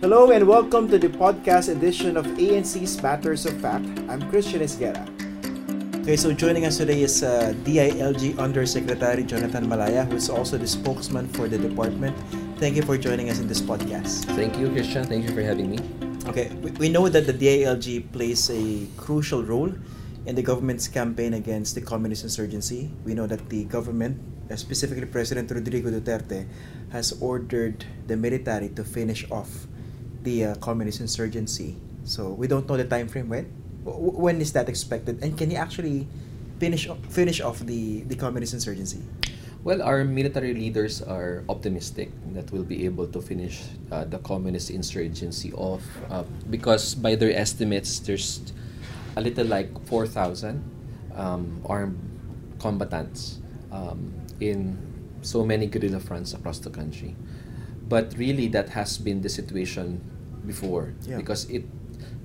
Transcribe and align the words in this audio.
Hello 0.00 0.30
and 0.30 0.46
welcome 0.46 0.86
to 0.86 0.96
the 0.96 1.08
podcast 1.08 1.66
edition 1.74 2.16
of 2.16 2.24
ANC's 2.38 3.02
Matters 3.02 3.44
of 3.46 3.60
Fact. 3.60 3.82
I'm 4.06 4.22
Christian 4.30 4.62
Esguerra. 4.62 5.02
Okay, 6.02 6.14
so 6.14 6.30
joining 6.30 6.66
us 6.66 6.76
today 6.78 7.02
is 7.02 7.24
uh, 7.24 7.52
DILG 7.64 8.38
Undersecretary 8.38 9.24
Jonathan 9.24 9.68
Malaya, 9.68 10.04
who 10.04 10.14
is 10.14 10.30
also 10.30 10.56
the 10.56 10.68
spokesman 10.68 11.26
for 11.26 11.48
the 11.48 11.58
department. 11.58 12.16
Thank 12.62 12.76
you 12.76 12.82
for 12.82 12.96
joining 12.96 13.28
us 13.28 13.40
in 13.40 13.48
this 13.48 13.60
podcast. 13.60 14.22
Thank 14.38 14.56
you, 14.56 14.70
Christian. 14.70 15.02
Thank 15.02 15.26
you 15.26 15.34
for 15.34 15.42
having 15.42 15.68
me. 15.68 15.82
Okay, 16.28 16.54
we, 16.62 16.70
we 16.78 16.88
know 16.88 17.08
that 17.08 17.26
the 17.26 17.34
DILG 17.34 18.12
plays 18.12 18.48
a 18.54 18.86
crucial 18.96 19.42
role 19.42 19.74
in 20.26 20.36
the 20.36 20.42
government's 20.42 20.86
campaign 20.86 21.34
against 21.34 21.74
the 21.74 21.80
communist 21.80 22.22
insurgency. 22.22 22.88
We 23.04 23.14
know 23.14 23.26
that 23.26 23.48
the 23.48 23.64
government, 23.64 24.22
uh, 24.48 24.54
specifically 24.54 25.06
President 25.06 25.50
Rodrigo 25.50 25.90
Duterte, 25.90 26.46
has 26.92 27.18
ordered 27.20 27.84
the 28.06 28.16
military 28.16 28.68
to 28.78 28.84
finish 28.84 29.28
off 29.32 29.66
the 30.22 30.44
uh, 30.44 30.54
communist 30.56 31.00
insurgency. 31.00 31.76
So 32.04 32.30
we 32.30 32.46
don't 32.46 32.68
know 32.68 32.76
the 32.76 32.84
time 32.84 33.08
frame 33.08 33.28
when. 33.28 33.44
When 33.84 34.40
is 34.40 34.52
that 34.52 34.68
expected? 34.68 35.22
And 35.22 35.36
can 35.36 35.50
you 35.50 35.56
actually 35.56 36.06
finish 36.58 36.88
finish 37.08 37.40
off 37.40 37.60
the 37.60 38.02
the 38.04 38.16
communist 38.16 38.52
insurgency? 38.52 39.00
Well, 39.64 39.82
our 39.82 40.04
military 40.04 40.54
leaders 40.54 41.02
are 41.02 41.42
optimistic 41.48 42.14
that 42.32 42.50
we'll 42.52 42.64
be 42.64 42.84
able 42.86 43.06
to 43.08 43.20
finish 43.20 43.60
uh, 43.90 44.04
the 44.04 44.18
communist 44.22 44.70
insurgency 44.70 45.52
off 45.52 45.82
uh, 46.10 46.22
because, 46.48 46.94
by 46.94 47.16
their 47.16 47.34
estimates, 47.34 47.98
there's 47.98 48.40
a 49.16 49.20
little 49.20 49.46
like 49.46 49.68
4,000 49.86 50.62
um, 51.16 51.60
armed 51.66 51.98
combatants 52.60 53.40
um, 53.72 54.14
in 54.38 54.78
so 55.22 55.44
many 55.44 55.66
guerrilla 55.66 55.98
fronts 55.98 56.34
across 56.34 56.60
the 56.60 56.70
country. 56.70 57.16
But 57.88 58.14
really, 58.16 58.46
that 58.48 58.70
has 58.70 58.96
been 58.96 59.22
the 59.22 59.28
situation 59.28 60.00
before 60.46 60.94
Yeah. 61.06 61.16
because 61.16 61.48
it, 61.50 61.64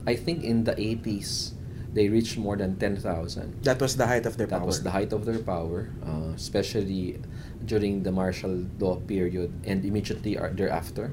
I 0.05 0.16
think, 0.16 0.44
in 0.44 0.64
the 0.64 0.75
80s, 0.80 1.53
they 1.94 2.09
reached 2.09 2.38
more 2.38 2.58
than 2.58 2.75
10,000. 2.78 3.64
That 3.64 3.80
was 3.80 3.95
the 3.95 4.08
height 4.08 4.25
of 4.25 4.38
their 4.38 4.47
that 4.47 4.59
power. 4.59 4.66
was 4.66 4.81
the 4.83 4.92
height 4.92 5.14
of 5.14 5.25
their 5.25 5.39
power, 5.39 5.89
uh, 6.06 6.34
especially 6.36 7.19
during 7.66 8.03
the 8.03 8.11
martial 8.11 8.66
law 8.80 8.97
period 8.97 9.53
and 9.66 9.86
immediately 9.86 10.36
thereafter. 10.53 11.11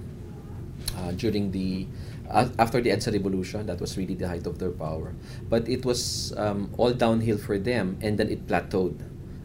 Uh, 0.97 1.13
during 1.13 1.51
the 1.53 1.87
uh, 2.31 2.49
after 2.59 2.81
the 2.81 2.89
EDSA 2.91 3.13
revolution, 3.13 3.67
that 3.67 3.81
was 3.81 3.99
really 3.99 4.15
the 4.15 4.27
height 4.27 4.47
of 4.47 4.59
their 4.59 4.71
power. 4.71 5.13
But 5.51 5.69
it 5.69 5.85
was 5.85 6.33
um, 6.39 6.71
all 6.79 6.93
downhill 6.95 7.37
for 7.37 7.59
them, 7.59 7.99
and 8.01 8.17
then 8.17 8.31
it 8.31 8.47
plateaued 8.49 8.97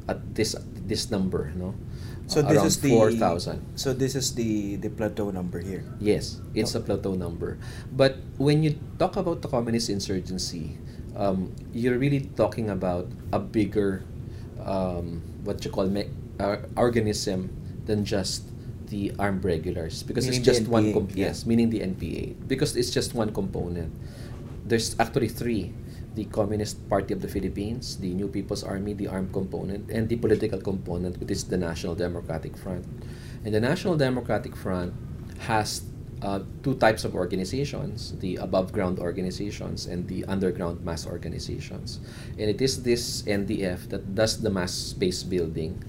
at 0.08 0.22
this 0.36 0.56
this 0.88 1.12
number, 1.12 1.52
no. 1.58 1.76
So 2.28 2.42
this 2.42 2.64
is 2.64 2.82
the 2.82 2.90
four 2.90 3.12
thousand. 3.14 3.62
So 3.78 3.94
this 3.94 4.16
is 4.18 4.34
the 4.34 4.76
the 4.82 4.90
plateau 4.90 5.30
number 5.30 5.62
here. 5.62 5.86
Yes, 6.02 6.42
it's 6.58 6.74
a 6.74 6.82
plateau 6.82 7.14
number. 7.14 7.58
But 7.94 8.18
when 8.42 8.64
you 8.66 8.82
talk 8.98 9.16
about 9.16 9.42
the 9.46 9.48
communist 9.48 9.90
insurgency, 9.94 10.78
um, 11.16 11.54
you're 11.72 11.98
really 12.02 12.26
talking 12.34 12.70
about 12.74 13.06
a 13.32 13.38
bigger, 13.38 14.02
um, 14.66 15.22
what 15.46 15.62
you 15.64 15.70
call 15.70 15.86
me- 15.86 16.10
uh, 16.42 16.66
organism 16.76 17.54
than 17.86 18.04
just 18.04 18.50
the 18.90 19.14
armed 19.18 19.46
regulars 19.46 20.02
because 20.04 20.26
Meaning 20.26 20.42
it's 20.42 20.46
just 20.46 20.68
one. 20.68 20.86
NPA, 20.90 20.94
Com- 20.94 21.10
yeah. 21.14 21.26
Yes, 21.30 21.46
meaning 21.46 21.70
the 21.70 21.82
NPA 21.86 22.34
because 22.50 22.76
it's 22.76 22.90
just 22.90 23.14
one 23.14 23.30
component. 23.34 23.94
There's 24.66 24.98
actually 24.98 25.30
three. 25.30 25.74
The 26.16 26.26
Communist 26.26 26.88
Party 26.90 27.14
of 27.14 27.22
the 27.22 27.28
Philippines, 27.28 27.98
the 27.98 28.14
New 28.14 28.28
People's 28.28 28.64
Army, 28.64 28.94
the 28.94 29.08
armed 29.08 29.34
component, 29.34 29.92
and 29.92 30.08
the 30.08 30.16
political 30.16 30.60
component, 30.60 31.20
which 31.20 31.32
is 31.32 31.44
the 31.44 31.58
National 31.58 31.96
Democratic 31.96 32.56
Front. 32.58 32.88
And 33.44 33.54
the 33.54 33.60
National 33.60 33.98
Democratic 33.98 34.56
Front 34.56 34.94
has 35.40 35.84
uh, 36.22 36.40
two 36.64 36.76
types 36.76 37.04
of 37.04 37.14
organizations 37.14 38.16
the 38.20 38.38
above 38.38 38.72
ground 38.72 39.00
organizations 39.00 39.86
and 39.86 40.08
the 40.08 40.24
underground 40.26 40.84
mass 40.84 41.06
organizations. 41.06 42.00
And 42.40 42.50
it 42.50 42.62
is 42.62 42.84
this 42.84 43.22
NDF 43.24 43.90
that 43.90 44.16
does 44.16 44.42
the 44.42 44.50
mass 44.50 44.94
base 44.94 45.24
building, 45.24 45.84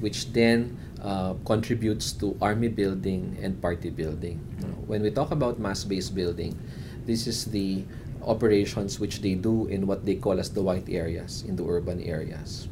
which 0.00 0.32
then 0.32 0.78
uh, 1.02 1.34
contributes 1.44 2.12
to 2.12 2.36
army 2.40 2.68
building 2.68 3.36
and 3.42 3.60
party 3.60 3.90
building. 3.90 4.40
When 4.86 5.02
we 5.02 5.10
talk 5.10 5.30
about 5.30 5.58
mass 5.58 5.84
base 5.84 6.10
building, 6.10 6.58
this 7.06 7.26
is 7.26 7.46
the 7.46 7.84
operations 8.22 8.98
which 8.98 9.22
they 9.22 9.34
do 9.34 9.66
in 9.66 9.86
what 9.86 10.04
they 10.04 10.16
call 10.16 10.38
as 10.38 10.50
the 10.50 10.62
white 10.62 10.88
areas, 10.88 11.44
in 11.46 11.56
the 11.56 11.64
urban 11.64 12.02
areas 12.02 12.68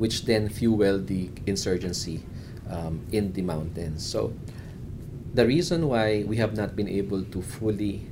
which 0.00 0.24
then 0.24 0.48
fuel 0.48 0.96
the 0.96 1.28
insurgency 1.44 2.24
um, 2.70 3.04
in 3.12 3.32
the 3.34 3.42
mountains. 3.42 4.00
So, 4.00 4.32
the 5.34 5.44
reason 5.44 5.88
why 5.88 6.24
we 6.26 6.40
have 6.40 6.56
not 6.56 6.74
been 6.74 6.88
able 6.88 7.22
to 7.22 7.42
fully 7.42 8.08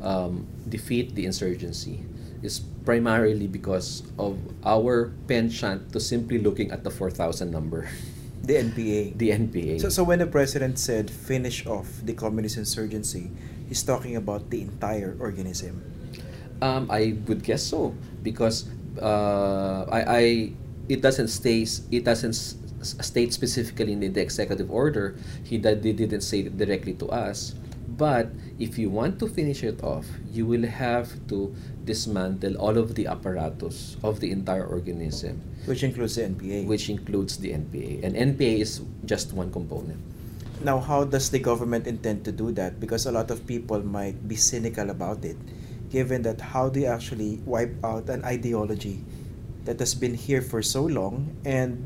um, 0.00 0.46
defeat 0.68 1.16
the 1.16 1.26
insurgency 1.26 2.06
is 2.42 2.60
primarily 2.86 3.48
because 3.48 4.06
of 4.18 4.38
our 4.64 5.10
penchant 5.26 5.92
to 5.92 5.98
simply 5.98 6.38
looking 6.38 6.70
at 6.70 6.84
the 6.84 6.90
4,000 6.90 7.50
number, 7.50 7.90
The 8.42 8.62
NPA. 8.62 9.18
the 9.22 9.30
NPA. 9.30 9.80
So, 9.80 9.88
so 9.88 10.04
when 10.04 10.20
the 10.20 10.30
president 10.30 10.78
said 10.78 11.10
finish 11.10 11.66
off 11.66 11.90
the 12.04 12.14
communist 12.14 12.56
insurgency, 12.56 13.30
he's 13.72 13.80
talking 13.82 14.20
about 14.20 14.52
the 14.52 14.60
entire 14.60 15.16
organism. 15.16 15.80
Um, 16.60 16.92
I 16.92 17.16
would 17.24 17.40
guess 17.40 17.64
so 17.64 17.96
because 18.20 18.68
uh, 19.00 19.88
I, 19.88 20.00
I 20.04 20.22
it 20.92 21.00
doesn't 21.00 21.32
state 21.32 21.80
it 21.88 22.04
doesn't 22.04 22.36
state 22.84 23.32
specifically 23.32 23.96
in 23.96 24.04
the 24.04 24.20
executive 24.20 24.68
order. 24.68 25.16
He 25.48 25.56
that 25.64 25.80
they 25.80 25.96
didn't 25.96 26.20
say 26.20 26.44
it 26.44 26.60
directly 26.60 26.92
to 27.00 27.08
us. 27.08 27.56
But 27.96 28.28
if 28.60 28.76
you 28.76 28.88
want 28.92 29.16
to 29.20 29.26
finish 29.28 29.64
it 29.64 29.80
off, 29.84 30.04
you 30.32 30.44
will 30.44 30.64
have 30.68 31.08
to 31.28 31.54
dismantle 31.84 32.56
all 32.56 32.76
of 32.76 32.94
the 32.96 33.06
apparatus 33.06 33.96
of 34.02 34.20
the 34.20 34.32
entire 34.32 34.64
organism, 34.64 35.40
Which 35.68 35.84
includes 35.84 36.16
the 36.16 36.24
NPA. 36.24 36.66
which 36.66 36.88
includes 36.88 37.36
the 37.36 37.52
NPA. 37.52 38.00
And 38.02 38.16
NPA 38.16 38.64
is 38.64 38.80
just 39.04 39.32
one 39.36 39.52
component. 39.52 40.00
Now, 40.62 40.78
how 40.78 41.02
does 41.02 41.30
the 41.30 41.40
government 41.40 41.86
intend 41.86 42.24
to 42.24 42.32
do 42.32 42.52
that? 42.52 42.78
Because 42.78 43.06
a 43.06 43.12
lot 43.12 43.30
of 43.30 43.46
people 43.46 43.82
might 43.82 44.28
be 44.28 44.36
cynical 44.36 44.90
about 44.90 45.24
it, 45.24 45.36
given 45.90 46.22
that 46.22 46.40
how 46.40 46.68
do 46.68 46.80
you 46.80 46.86
actually 46.86 47.42
wipe 47.44 47.74
out 47.82 48.08
an 48.08 48.24
ideology 48.24 49.02
that 49.64 49.80
has 49.80 49.94
been 49.94 50.14
here 50.14 50.40
for 50.40 50.62
so 50.62 50.86
long 50.86 51.34
and 51.44 51.82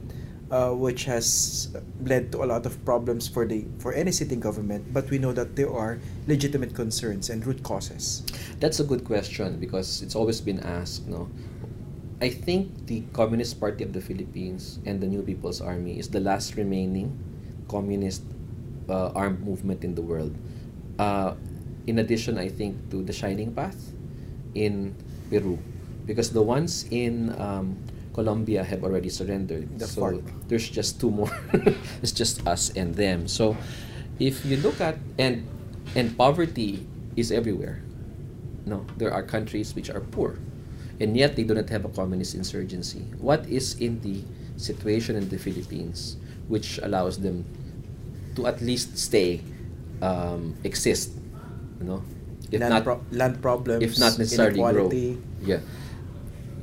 uh, 0.50 0.70
which 0.70 1.04
has 1.04 1.69
led 2.04 2.31
to 2.32 2.44
a 2.44 2.47
lot 2.47 2.66
of 2.66 2.76
problems 2.84 3.26
for 3.26 3.47
the 3.47 3.65
for 3.78 3.92
any 3.92 4.12
sitting 4.12 4.41
government. 4.41 4.92
But 4.92 5.09
we 5.10 5.19
know 5.19 5.32
that 5.32 5.56
there 5.56 5.72
are 5.72 5.98
legitimate 6.28 6.75
concerns 6.75 7.31
and 7.31 7.44
root 7.47 7.62
causes. 7.65 8.22
That's 8.60 8.78
a 8.78 8.84
good 8.84 9.04
question 9.04 9.59
because 9.59 10.03
it's 10.03 10.15
always 10.15 10.41
been 10.41 10.60
asked, 10.60 11.09
no. 11.09 11.28
I 12.20 12.28
think 12.28 12.86
the 12.86 13.04
Communist 13.12 13.60
Party 13.60 13.84
of 13.84 13.92
the 13.92 14.00
Philippines 14.00 14.81
and 14.84 15.00
the 15.00 15.06
New 15.06 15.20
People's 15.20 15.60
Army 15.60 15.98
is 15.98 16.09
the 16.09 16.20
last 16.20 16.56
remaining 16.56 17.12
communist 17.69 18.22
uh, 18.88 19.12
armed 19.14 19.44
movement 19.44 19.84
in 19.84 19.94
the 19.94 20.02
world. 20.02 20.34
Uh, 20.98 21.34
in 21.86 21.98
addition, 21.98 22.38
I 22.38 22.48
think 22.48 22.91
to 22.91 23.02
the 23.02 23.12
Shining 23.12 23.54
Path 23.54 23.92
in 24.54 24.94
Peru, 25.30 25.58
because 26.06 26.30
the 26.30 26.42
ones 26.42 26.86
in 26.91 27.34
um, 27.41 27.76
Colombia 28.14 28.64
have 28.64 28.82
already 28.82 29.08
surrendered. 29.08 29.78
The 29.78 29.86
so 29.86 30.22
there's 30.48 30.69
just 30.69 31.00
two 31.00 31.10
more. 31.10 31.30
it's 32.02 32.12
just 32.12 32.47
us 32.47 32.70
and 32.74 32.94
them. 32.94 33.28
So 33.28 33.56
if 34.19 34.44
you 34.44 34.56
look 34.58 34.80
at 34.80 34.97
and 35.18 35.47
and 35.94 36.16
poverty 36.16 36.86
is 37.14 37.30
everywhere. 37.30 37.82
No, 38.66 38.84
there 38.98 39.12
are 39.12 39.22
countries 39.22 39.76
which 39.78 39.91
are 39.91 40.03
poor, 40.03 40.42
and 40.98 41.14
yet 41.14 41.36
they 41.36 41.44
do 41.44 41.54
not 41.54 41.70
have 41.70 41.84
a 41.84 41.92
communist 41.92 42.34
insurgency. 42.34 43.06
What 43.22 43.47
is 43.47 43.78
in 43.78 44.03
the 44.03 44.26
situation 44.58 45.14
in 45.14 45.28
the 45.28 45.38
Philippines 45.38 46.16
which 46.48 46.78
allows 46.82 47.18
them 47.18 47.44
to 48.36 48.47
at 48.47 48.60
least 48.60 48.97
stay, 48.97 49.41
um, 50.00 50.54
exist? 50.64 51.12
You 51.80 51.86
know, 51.86 52.03
if 52.50 52.60
land, 52.60 52.72
not 52.72 52.84
pro- 52.84 53.04
land 53.10 53.42
problems, 53.42 53.83
if 53.83 53.98
not 53.98 54.18
necessarily 54.18 54.60
grow. 54.60 54.91
Yeah. 55.42 55.60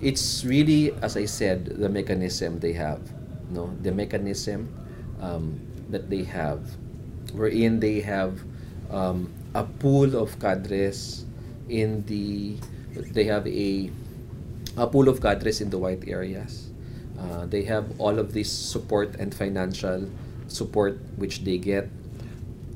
It's 0.02 0.44
really, 0.44 0.92
as 1.02 1.16
I 1.16 1.26
said, 1.26 1.66
the 1.66 1.88
mechanism 1.90 2.60
they 2.60 2.74
have. 2.74 3.00
No, 3.52 3.72
the 3.82 3.92
mechanism 3.92 4.68
um, 5.22 5.60
that 5.90 6.10
they 6.10 6.24
have, 6.24 6.60
wherein 7.34 7.80
they 7.80 8.02
have 8.02 8.42
um, 8.92 9.32
a 9.56 9.64
pool 9.64 10.16
of 10.16 10.40
cadres 10.40 11.26
in 11.70 12.04
the, 12.06 12.58
they 13.14 13.24
have 13.26 13.48
a, 13.48 13.92
a 14.76 14.88
pool 14.88 15.08
of 15.08 15.22
cadres 15.22 15.62
in 15.62 15.70
the 15.70 15.78
white 15.78 16.04
areas. 16.08 16.72
Uh, 17.18 17.46
they 17.46 17.64
have 17.64 17.88
all 18.00 18.20
of 18.20 18.34
this 18.34 18.52
support 18.52 19.16
and 19.16 19.34
financial 19.34 20.10
support 20.48 21.00
which 21.18 21.44
they 21.44 21.58
get, 21.58 21.90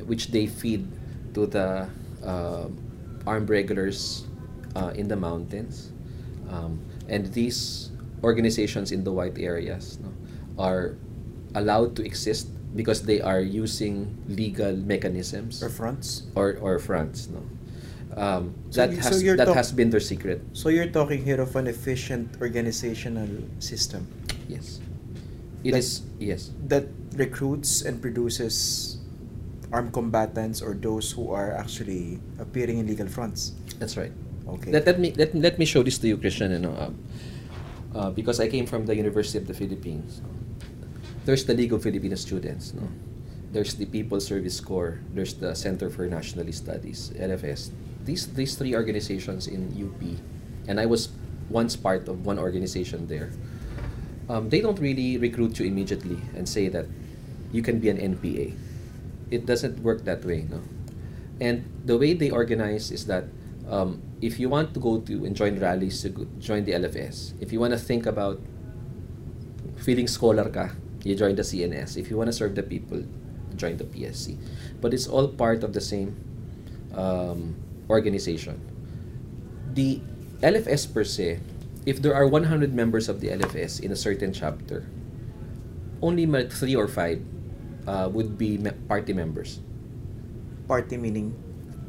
which 0.05 0.31
they 0.31 0.47
feed 0.47 0.87
to 1.33 1.45
the 1.47 1.87
uh, 2.23 2.67
armed 3.25 3.49
regulars 3.49 4.25
uh, 4.75 4.91
in 4.95 5.07
the 5.07 5.15
mountains. 5.15 5.91
Um, 6.49 6.79
and 7.07 7.31
these 7.33 7.91
organizations 8.23 8.91
in 8.91 9.03
the 9.03 9.11
white 9.11 9.37
areas 9.37 9.99
no, 10.01 10.09
are 10.57 10.95
allowed 11.55 11.95
to 11.97 12.03
exist 12.05 12.47
because 12.75 13.03
they 13.03 13.21
are 13.21 13.41
using 13.41 14.15
legal 14.27 14.75
mechanisms 14.75 15.63
Or 15.63 15.69
fronts? 15.69 16.23
or 16.35 16.57
or 16.61 16.79
fronts. 16.79 17.27
No, 17.31 17.41
um, 18.19 18.53
So 18.69 18.81
that 18.85 18.91
you- 18.95 19.01
has 19.01 19.23
that 19.23 19.53
has 19.55 19.71
been 19.71 19.89
their 19.89 20.03
secret. 20.03 20.41
So 20.53 20.69
you're 20.69 20.89
talking 20.91 21.23
here 21.23 21.39
of 21.41 21.55
an 21.55 21.67
efficient 21.67 22.35
organizational 22.41 23.29
system 23.59 24.07
Yes, 24.47 24.79
it 25.63 25.71
That- 25.71 25.79
is. 25.83 26.01
Yes, 26.19 26.51
that 26.67 26.87
recruits 27.17 27.81
and 27.81 28.01
produces 28.01 28.97
armed 29.71 29.91
combatants 29.91 30.61
or 30.61 30.73
those 30.73 31.11
who 31.11 31.31
are 31.31 31.51
actually 31.51 32.19
appearing 32.39 32.79
in 32.79 32.87
legal 32.87 33.07
fronts. 33.07 33.53
that's 33.79 33.97
right. 33.97 34.11
Okay. 34.47 34.71
Let, 34.71 34.85
let 34.85 34.99
me 34.99 35.11
let, 35.17 35.35
let 35.35 35.59
me 35.59 35.65
show 35.65 35.83
this 35.83 35.97
to 35.99 36.07
you, 36.07 36.17
Christian. 36.17 36.51
You 36.51 36.59
know, 36.59 36.75
um, 36.79 36.95
uh, 37.93 38.09
because 38.11 38.39
I 38.39 38.47
came 38.47 38.65
from 38.65 38.85
the 38.85 38.95
University 38.95 39.37
of 39.37 39.47
the 39.47 39.53
Philippines. 39.53 40.21
There's 41.25 41.43
the 41.43 41.53
League 41.53 41.73
of 41.73 41.83
Filipino 41.83 42.15
Students. 42.15 42.73
No, 42.73 42.87
there's 43.51 43.75
the 43.75 43.85
People's 43.85 44.25
Service 44.25 44.61
Corps. 44.61 45.03
There's 45.11 45.33
the 45.35 45.53
Center 45.53 45.89
for 45.89 46.07
Nationalist 46.07 46.63
Studies 46.63 47.11
(LFS). 47.19 47.75
These 48.07 48.31
these 48.39 48.55
three 48.55 48.71
organizations 48.71 49.51
in 49.51 49.67
UP, 49.75 49.99
and 50.71 50.79
I 50.79 50.85
was 50.87 51.11
once 51.51 51.75
part 51.75 52.07
of 52.07 52.23
one 52.25 52.39
organization 52.39 53.07
there. 53.11 53.35
Um, 54.29 54.47
they 54.47 54.59
don't 54.59 54.79
really 54.79 55.17
recruit 55.17 55.59
you 55.59 55.67
immediately 55.67 56.19
and 56.35 56.47
say 56.47 56.67
that 56.67 56.87
you 57.57 57.65
can 57.65 57.81
be 57.81 57.89
an 57.89 57.97
NPA. 57.97 58.53
It 59.33 59.49
doesn't 59.49 59.81
work 59.81 60.05
that 60.05 60.21
way, 60.23 60.45
no. 60.45 60.61
And 61.41 61.65
the 61.83 61.97
way 61.97 62.13
they 62.13 62.29
organize 62.29 62.93
is 62.93 63.09
that 63.09 63.25
um, 63.65 64.01
if 64.21 64.39
you 64.39 64.47
want 64.47 64.77
to 64.77 64.79
go 64.79 65.01
to 65.01 65.25
and 65.25 65.35
join 65.35 65.57
rallies, 65.57 66.05
to 66.05 66.13
join 66.37 66.69
the 66.69 66.77
LFS. 66.77 67.33
If 67.41 67.51
you 67.51 67.59
want 67.59 67.73
to 67.73 67.81
think 67.81 68.05
about 68.05 68.39
feeling 69.75 70.07
scholar 70.07 70.45
ka, 70.53 70.69
you 71.03 71.17
join 71.17 71.33
the 71.33 71.41
CNS. 71.41 71.97
If 71.97 72.13
you 72.13 72.15
want 72.17 72.29
to 72.29 72.33
serve 72.33 72.53
the 72.53 72.61
people, 72.63 73.01
join 73.57 73.77
the 73.77 73.89
PSC. 73.89 74.37
But 74.79 74.93
it's 74.93 75.07
all 75.09 75.27
part 75.27 75.65
of 75.65 75.73
the 75.73 75.81
same 75.81 76.13
um, 76.93 77.57
organization. 77.89 78.61
The 79.73 79.99
LFS 80.45 80.93
per 80.93 81.03
se, 81.03 81.41
if 81.85 82.01
there 82.01 82.13
are 82.13 82.27
100 82.27 82.73
members 82.73 83.09
of 83.09 83.19
the 83.19 83.29
LFS 83.29 83.81
in 83.81 83.91
a 83.91 83.95
certain 83.97 84.31
chapter, 84.31 84.85
only 86.01 86.25
three 86.49 86.75
or 86.75 86.87
five 86.87 87.21
uh, 87.87 88.09
would 88.11 88.37
be 88.37 88.57
me- 88.57 88.75
party 88.87 89.13
members. 89.13 89.59
Party 90.67 90.97
meaning 90.97 91.33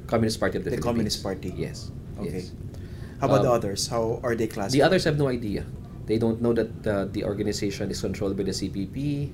Communist 0.07 0.41
Party 0.41 0.57
of 0.59 0.65
the, 0.65 0.71
The. 0.71 0.79
Communist 0.81 1.23
Party. 1.23 1.53
Yes. 1.57 1.91
Okay. 2.19 2.41
yes. 2.47 2.53
How 3.21 3.27
about 3.27 3.43
the 3.43 3.51
Um, 3.51 3.59
others? 3.59 3.87
How 3.91 4.21
are 4.23 4.35
they 4.39 4.47
classified? 4.47 4.79
The 4.79 4.83
others 4.83 5.05
have 5.05 5.19
no 5.19 5.29
idea. 5.29 5.67
They 6.07 6.17
don't 6.17 6.41
know 6.41 6.55
that 6.55 6.71
uh, 6.87 7.05
the 7.13 7.25
organization 7.25 7.91
is 7.91 8.01
controlled 8.01 8.37
by 8.39 8.45
the 8.45 8.55
CPP. 8.55 9.29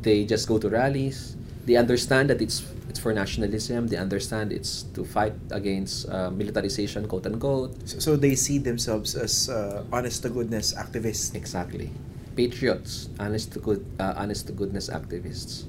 They 0.00 0.24
just 0.24 0.48
go 0.48 0.56
to 0.58 0.70
rallies. 0.70 1.36
They 1.66 1.76
understand 1.76 2.30
that 2.30 2.40
it's 2.40 2.62
it's 2.88 3.02
for 3.02 3.12
nationalism. 3.12 3.88
They 3.90 3.98
understand 3.98 4.54
it's 4.54 4.86
to 4.96 5.04
fight 5.04 5.34
against 5.50 6.08
uh, 6.08 6.30
militarization, 6.30 7.04
quote 7.10 7.26
unquote. 7.26 7.74
So, 7.84 7.98
so 7.98 8.10
they 8.16 8.38
see 8.38 8.56
themselves 8.62 9.12
as 9.18 9.50
uh, 9.50 9.82
honest 9.92 10.22
to 10.22 10.30
goodness 10.30 10.72
activists. 10.72 11.34
Exactly. 11.34 11.90
Patriots, 12.38 13.10
honest 13.18 13.52
to 13.52 13.58
good, 13.58 13.84
uh, 13.98 14.14
honest 14.16 14.46
to 14.46 14.52
goodness 14.54 14.88
activists. 14.88 15.64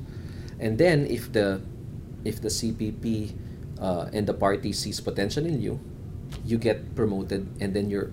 And 0.60 0.78
then 0.78 1.06
if 1.06 1.32
the 1.32 1.62
if 2.26 2.42
the 2.42 2.50
CPP 2.50 3.34
uh, 3.80 4.10
and 4.14 4.26
the 4.28 4.34
party 4.34 4.74
sees 4.74 5.00
potential 5.00 5.46
in 5.46 5.62
you, 5.62 5.80
you 6.46 6.58
get 6.58 6.96
promoted, 6.96 7.48
and 7.62 7.74
then 7.74 7.90
you're 7.90 8.12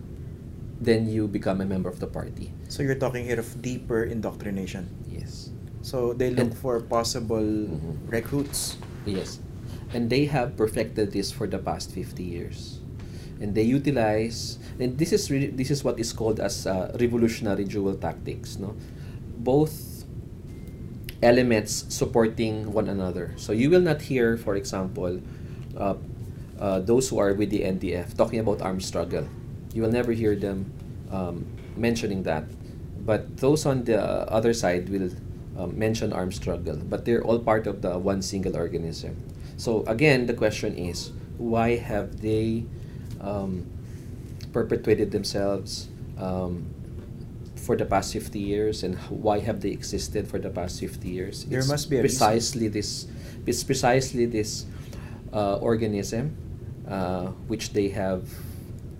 then 0.80 1.08
you 1.08 1.26
become 1.28 1.60
a 1.60 1.64
member 1.64 1.88
of 1.88 2.00
the 2.00 2.06
party. 2.06 2.52
So 2.68 2.82
you're 2.82 2.98
talking 2.98 3.24
here 3.24 3.38
of 3.40 3.48
deeper 3.62 4.04
indoctrination. 4.04 4.90
Yes. 5.08 5.50
So 5.82 6.12
they 6.12 6.30
look 6.30 6.50
And- 6.52 6.56
for 6.58 6.80
possible 6.80 7.40
Mhm. 7.44 8.10
recruits. 8.10 8.76
Yes. 9.06 9.38
And 9.94 10.10
they 10.10 10.26
have 10.26 10.56
perfected 10.58 11.12
this 11.12 11.30
for 11.30 11.46
the 11.46 11.58
past 11.62 11.92
50 11.94 12.24
years. 12.26 12.80
And 13.40 13.54
they 13.54 13.62
utilize 13.62 14.58
and 14.80 14.98
this 14.98 15.12
is 15.14 15.30
this 15.30 15.70
is 15.70 15.84
what 15.86 15.98
is 16.02 16.10
called 16.12 16.40
as 16.42 16.66
uh, 16.66 16.90
revolutionary 16.98 17.64
dual 17.64 17.94
tactics, 17.94 18.58
no? 18.58 18.74
Both 19.38 19.93
elements 21.24 21.86
supporting 21.88 22.70
one 22.72 22.88
another. 22.88 23.32
So 23.36 23.52
you 23.52 23.70
will 23.70 23.80
not 23.80 24.02
hear, 24.02 24.36
for 24.36 24.56
example, 24.56 25.20
uh, 25.76 25.94
uh, 26.60 26.80
those 26.80 27.08
who 27.08 27.18
are 27.18 27.32
with 27.32 27.50
the 27.50 27.62
NDF 27.64 28.16
talking 28.16 28.38
about 28.38 28.60
armed 28.60 28.84
struggle. 28.84 29.26
You 29.72 29.82
will 29.82 29.90
never 29.90 30.12
hear 30.12 30.36
them 30.36 30.70
um, 31.10 31.46
mentioning 31.76 32.22
that. 32.24 32.44
But 33.04 33.38
those 33.38 33.66
on 33.66 33.84
the 33.84 34.00
other 34.30 34.52
side 34.52 34.88
will 34.88 35.10
um, 35.58 35.78
mention 35.78 36.12
armed 36.12 36.34
struggle. 36.34 36.76
But 36.76 37.04
they're 37.04 37.24
all 37.24 37.38
part 37.38 37.66
of 37.66 37.82
the 37.82 37.98
one 37.98 38.22
single 38.22 38.56
organism. 38.56 39.16
So 39.56 39.82
again, 39.86 40.26
the 40.26 40.34
question 40.34 40.76
is, 40.76 41.10
why 41.38 41.76
have 41.76 42.20
they 42.20 42.64
um, 43.20 43.66
perpetuated 44.52 45.10
themselves 45.10 45.88
um, 46.18 46.73
for 47.64 47.76
the 47.76 47.84
past 47.84 48.12
50 48.12 48.38
years 48.38 48.82
and 48.84 48.94
why 49.08 49.38
have 49.40 49.60
they 49.64 49.70
existed 49.70 50.28
for 50.28 50.38
the 50.38 50.50
past 50.50 50.80
50 50.80 51.08
years 51.08 51.44
There 51.48 51.58
It's 51.60 51.68
must 51.68 51.88
be 51.90 51.96
a 51.96 52.02
reason. 52.02 52.18
precisely 52.18 52.68
this 52.68 53.06
it's 53.46 53.64
precisely 53.64 54.26
this 54.26 54.66
uh, 55.32 55.56
organism 55.64 56.36
uh, 56.88 57.32
which 57.48 57.72
they 57.72 57.88
have 57.88 58.28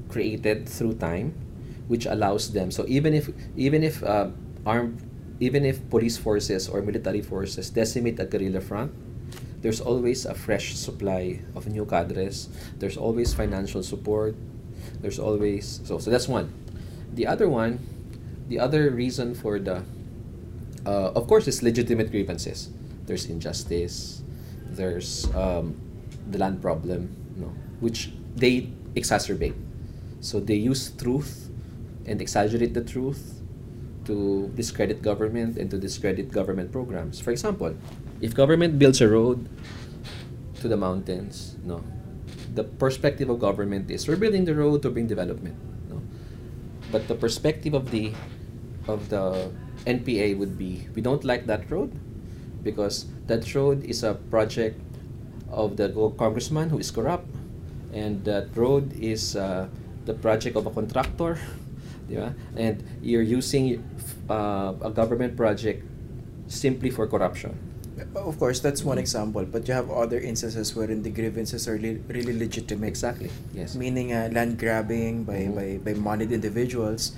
created 0.08 0.68
through 0.68 0.94
time 0.94 1.34
which 1.88 2.06
allows 2.06 2.52
them 2.52 2.70
so 2.70 2.84
even 2.88 3.12
if 3.14 3.28
even 3.56 3.82
if 3.84 4.02
uh, 4.02 4.28
armed 4.64 4.96
even 5.40 5.64
if 5.64 5.82
police 5.90 6.16
forces 6.16 6.68
or 6.68 6.80
military 6.80 7.20
forces 7.20 7.68
decimate 7.70 8.18
a 8.20 8.24
guerrilla 8.24 8.60
front 8.60 8.92
there's 9.60 9.80
always 9.80 10.24
a 10.24 10.34
fresh 10.34 10.76
supply 10.76 11.40
of 11.56 11.66
new 11.68 11.84
cadres 11.84 12.48
there's 12.78 12.96
always 12.96 13.34
financial 13.34 13.82
support 13.82 14.34
there's 15.00 15.18
always 15.18 15.80
so 15.84 15.98
so 15.98 16.08
that's 16.10 16.28
one 16.28 16.48
the 17.14 17.26
other 17.26 17.48
one 17.48 17.78
the 18.48 18.58
other 18.58 18.90
reason 18.90 19.34
for 19.34 19.58
the 19.58 19.84
uh, 20.86 21.12
of 21.16 21.26
course 21.26 21.48
it's 21.48 21.62
legitimate 21.62 22.10
grievances. 22.10 22.70
There's 23.06 23.26
injustice. 23.26 24.22
There's 24.70 25.28
um, 25.34 25.80
the 26.30 26.38
land 26.38 26.62
problem 26.62 27.14
no 27.36 27.52
which 27.80 28.12
they 28.36 28.70
exacerbate. 28.94 29.54
So 30.20 30.40
they 30.40 30.56
use 30.56 30.90
truth 30.90 31.50
and 32.06 32.20
exaggerate 32.20 32.74
the 32.74 32.84
truth 32.84 33.40
to 34.04 34.52
discredit 34.54 35.00
government 35.00 35.56
and 35.56 35.70
to 35.70 35.78
discredit 35.78 36.30
government 36.30 36.72
programs. 36.72 37.20
For 37.20 37.30
example 37.30 37.76
if 38.20 38.34
government 38.34 38.78
builds 38.78 39.00
a 39.00 39.08
road 39.08 39.48
to 40.60 40.68
the 40.68 40.76
mountains 40.76 41.56
no 41.64 41.84
the 42.54 42.64
perspective 42.64 43.28
of 43.28 43.38
government 43.38 43.90
is 43.90 44.08
we're 44.08 44.16
building 44.16 44.44
the 44.44 44.54
road 44.54 44.80
to 44.82 44.88
bring 44.88 45.06
development 45.06 45.56
but 46.94 47.08
the 47.10 47.18
perspective 47.18 47.74
of 47.74 47.90
the 47.90 48.14
of 48.86 49.08
the 49.10 49.50
NPA 49.82 50.38
would 50.38 50.54
be 50.54 50.86
we 50.94 51.02
don't 51.02 51.24
like 51.26 51.44
that 51.50 51.66
road 51.68 51.90
because 52.62 53.10
that 53.26 53.42
road 53.50 53.82
is 53.82 54.06
a 54.06 54.14
project 54.30 54.78
of 55.50 55.76
the 55.76 55.90
congressman 56.14 56.70
who 56.70 56.78
is 56.78 56.94
corrupt 56.94 57.26
and 57.92 58.22
that 58.24 58.46
road 58.54 58.94
is 58.94 59.34
uh, 59.34 59.66
the 60.06 60.14
project 60.14 60.54
of 60.54 60.66
a 60.66 60.70
contractor 60.70 61.34
ba? 62.08 62.30
and 62.54 62.86
you're 63.02 63.26
using 63.26 63.82
uh, 64.30 64.72
a 64.78 64.90
government 64.94 65.34
project 65.34 65.82
simply 66.46 66.94
for 66.94 67.10
corruption 67.10 67.58
Of 68.14 68.38
course, 68.38 68.60
that's 68.60 68.84
one 68.84 68.96
Mhm. 68.98 69.04
example, 69.06 69.44
but 69.44 69.66
you 69.68 69.74
have 69.74 69.90
other 69.90 70.18
instances 70.20 70.74
wherein 70.76 71.02
the 71.02 71.10
grievances 71.10 71.66
are 71.68 71.78
li- 71.78 72.00
really 72.08 72.32
legitimate. 72.36 72.88
exactly 72.88 73.30
yes 73.54 73.74
Meaning 73.74 74.12
uh, 74.12 74.28
land 74.32 74.58
grabbing 74.58 75.24
by, 75.24 75.48
Mhm. 75.48 75.54
by, 75.54 75.68
by 75.82 75.94
moneyed 75.98 76.32
individuals. 76.32 77.12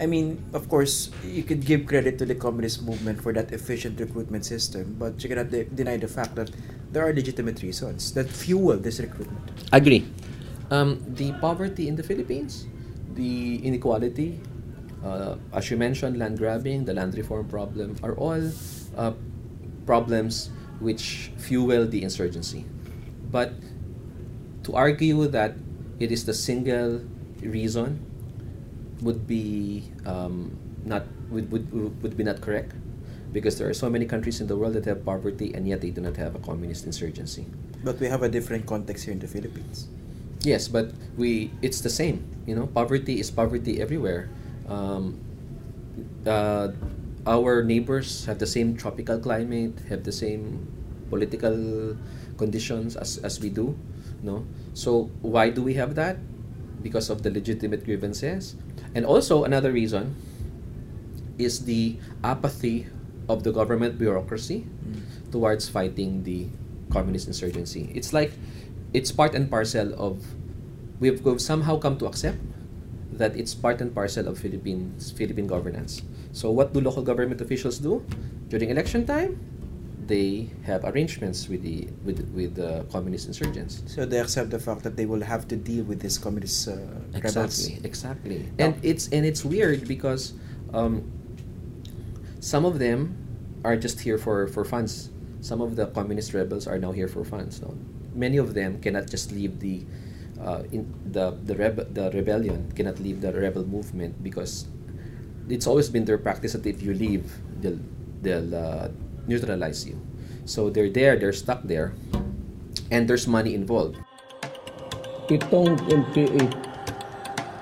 I 0.00 0.06
mean, 0.06 0.42
of 0.52 0.68
course, 0.68 1.10
you 1.24 1.42
could 1.44 1.64
give 1.64 1.86
credit 1.86 2.18
to 2.18 2.24
the 2.26 2.34
communist 2.34 2.82
movement 2.82 3.20
for 3.22 3.32
that 3.32 3.52
efficient 3.52 4.00
recruitment 4.00 4.44
system, 4.44 4.96
but 4.98 5.22
you 5.22 5.28
cannot 5.28 5.50
de- 5.52 5.64
deny 5.68 5.96
the 5.96 6.08
fact 6.08 6.34
that 6.34 6.50
there 6.90 7.04
are 7.06 7.12
legitimate 7.12 7.62
reasons 7.62 8.12
that 8.12 8.26
fuel 8.28 8.76
this 8.76 8.98
recruitment. 9.00 9.40
Agree. 9.72 10.04
Um, 10.70 10.98
the 11.06 11.32
poverty 11.40 11.86
in 11.88 11.94
the 11.96 12.02
Philippines, 12.02 12.66
the 13.14 13.56
inequality, 13.62 14.40
uh, 15.04 15.36
as 15.52 15.70
you 15.70 15.76
mentioned, 15.76 16.18
land 16.18 16.38
grabbing, 16.38 16.84
the 16.84 16.94
land 16.94 17.14
reform 17.16 17.46
problem, 17.46 17.94
are 18.02 18.14
all 18.16 18.40
uh, 18.96 19.12
problems 19.86 20.50
which 20.80 21.30
fuel 21.38 21.86
the 21.86 22.02
insurgency. 22.02 22.64
But 23.30 23.52
to 24.64 24.74
argue 24.74 25.26
that 25.28 25.54
it 25.98 26.12
is 26.12 26.24
the 26.24 26.34
single 26.34 27.00
reason 27.40 28.04
would 29.00 29.26
be 29.26 29.84
um, 30.06 30.56
not 30.84 31.06
would, 31.30 31.50
would, 31.50 32.02
would 32.02 32.16
be 32.16 32.24
not 32.24 32.40
correct 32.40 32.74
because 33.32 33.58
there 33.58 33.68
are 33.68 33.74
so 33.74 33.88
many 33.88 34.04
countries 34.04 34.40
in 34.40 34.46
the 34.46 34.56
world 34.56 34.74
that 34.74 34.84
have 34.84 35.04
poverty 35.04 35.54
and 35.54 35.66
yet 35.66 35.80
they 35.80 35.90
do 35.90 36.00
not 36.00 36.16
have 36.16 36.34
a 36.34 36.38
communist 36.38 36.84
insurgency. 36.84 37.46
But 37.82 37.98
we 37.98 38.06
have 38.06 38.22
a 38.22 38.28
different 38.28 38.66
context 38.66 39.04
here 39.04 39.12
in 39.12 39.18
the 39.18 39.26
Philippines. 39.26 39.88
Yes, 40.42 40.68
but 40.68 40.92
we 41.16 41.50
it's 41.62 41.80
the 41.80 41.90
same. 41.90 42.26
You 42.46 42.54
know, 42.54 42.66
poverty 42.66 43.20
is 43.20 43.30
poverty 43.30 43.80
everywhere. 43.80 44.28
Um, 44.68 45.18
uh, 46.26 46.68
our 47.26 47.62
neighbors 47.62 48.24
have 48.26 48.38
the 48.38 48.46
same 48.46 48.76
tropical 48.76 49.18
climate, 49.18 49.78
have 49.88 50.04
the 50.04 50.12
same 50.12 50.66
political 51.08 51.96
conditions 52.36 52.96
as, 52.96 53.18
as 53.18 53.38
we 53.40 53.48
do, 53.48 53.78
no? 54.22 54.46
So 54.74 55.10
why 55.20 55.50
do 55.50 55.62
we 55.62 55.74
have 55.74 55.94
that? 55.94 56.18
Because 56.82 57.10
of 57.10 57.22
the 57.22 57.30
legitimate 57.30 57.84
grievances. 57.84 58.56
And 58.94 59.06
also 59.06 59.44
another 59.44 59.72
reason 59.72 60.16
is 61.38 61.64
the 61.64 61.96
apathy 62.24 62.86
of 63.28 63.44
the 63.44 63.52
government 63.52 63.98
bureaucracy 63.98 64.66
mm. 64.66 65.30
towards 65.30 65.68
fighting 65.68 66.24
the 66.24 66.48
communist 66.90 67.26
insurgency. 67.26 67.90
It's 67.94 68.12
like 68.12 68.32
it's 68.92 69.12
part 69.12 69.34
and 69.34 69.48
parcel 69.48 69.94
of 69.96 70.20
we've, 71.00 71.24
we've 71.24 71.40
somehow 71.40 71.78
come 71.78 71.96
to 71.98 72.06
accept 72.06 72.38
that 73.12 73.36
it's 73.36 73.54
part 73.54 73.80
and 73.80 73.94
parcel 73.94 74.28
of 74.28 74.38
Philippines 74.38 75.10
Philippine 75.10 75.46
governance. 75.46 76.02
So 76.32 76.50
what 76.50 76.72
do 76.72 76.80
local 76.80 77.02
government 77.02 77.40
officials 77.40 77.78
do 77.78 78.04
during 78.48 78.70
election 78.70 79.06
time? 79.06 79.38
They 80.06 80.50
have 80.64 80.84
arrangements 80.84 81.48
with 81.48 81.62
the 81.62 81.88
with 82.04 82.26
with 82.34 82.56
the 82.56 82.84
communist 82.90 83.28
insurgents. 83.28 83.82
So 83.86 84.04
they 84.04 84.18
accept 84.18 84.50
the 84.50 84.58
fact 84.58 84.82
that 84.82 84.96
they 84.96 85.06
will 85.06 85.22
have 85.22 85.46
to 85.48 85.56
deal 85.56 85.84
with 85.84 86.00
these 86.00 86.18
communist 86.18 86.68
uh, 86.68 86.76
rebels. 87.12 87.68
Exactly, 87.68 87.80
exactly. 87.84 88.38
And 88.58 88.74
it's 88.82 89.08
and 89.12 89.24
it's 89.24 89.44
weird 89.44 89.86
because 89.86 90.34
um, 90.74 91.06
some 92.40 92.64
of 92.64 92.80
them 92.80 93.14
are 93.64 93.76
just 93.76 94.00
here 94.00 94.18
for 94.18 94.48
for 94.48 94.64
funds. 94.64 95.10
Some 95.40 95.60
of 95.60 95.76
the 95.76 95.86
communist 95.86 96.34
rebels 96.34 96.66
are 96.66 96.78
now 96.78 96.92
here 96.92 97.08
for 97.08 97.24
funds. 97.24 97.62
No? 97.62 97.76
Many 98.14 98.38
of 98.38 98.54
them 98.54 98.80
cannot 98.80 99.08
just 99.08 99.30
leave 99.32 99.60
the 99.60 99.84
uh, 100.40 100.64
in 100.72 100.92
the 101.06 101.38
the 101.44 101.54
rebe- 101.54 101.94
the 101.94 102.10
rebellion 102.10 102.72
cannot 102.74 102.98
leave 102.98 103.20
the 103.20 103.32
rebel 103.32 103.64
movement 103.64 104.22
because 104.22 104.66
it's 105.52 105.68
always 105.68 105.92
been 105.92 106.08
their 106.08 106.16
practice 106.16 106.56
that 106.56 106.64
if 106.64 106.80
you 106.80 106.96
leave, 106.96 107.28
they'll 107.60 107.78
they'll 108.24 108.54
uh, 108.56 108.88
neutralize 109.28 109.84
you. 109.84 110.00
So 110.48 110.72
they're 110.72 110.88
there, 110.88 111.20
they're 111.20 111.36
stuck 111.36 111.62
there, 111.68 111.92
and 112.90 113.04
there's 113.04 113.28
money 113.28 113.52
involved. 113.52 114.00
itong 115.32 115.80
NPA, 115.88 116.44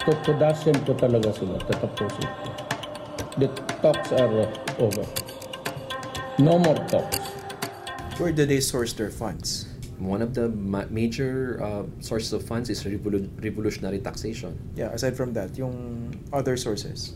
tutudasin 0.03 0.75
ko 0.87 0.95
talaga 0.97 1.31
sila, 1.35 1.59
tatapusin 1.67 2.27
ko. 2.27 2.49
The 3.39 3.49
talks 3.79 4.11
are 4.15 4.49
over. 4.83 5.07
No 6.41 6.59
more 6.59 6.79
talks. 6.89 7.21
Where 8.19 8.33
do 8.33 8.45
they 8.45 8.59
source 8.61 8.93
their 8.93 9.11
funds? 9.13 9.71
One 10.01 10.25
of 10.25 10.33
the 10.33 10.49
ma- 10.49 10.89
major 10.89 11.61
uh, 11.61 11.85
sources 12.01 12.33
of 12.33 12.43
funds 12.43 12.73
is 12.73 12.83
revolu- 12.83 13.29
revolutionary 13.45 14.01
taxation. 14.01 14.57
Yeah, 14.75 14.91
aside 14.97 15.15
from 15.17 15.37
that, 15.37 15.57
yung 15.57 16.17
other 16.33 16.57
sources. 16.57 17.15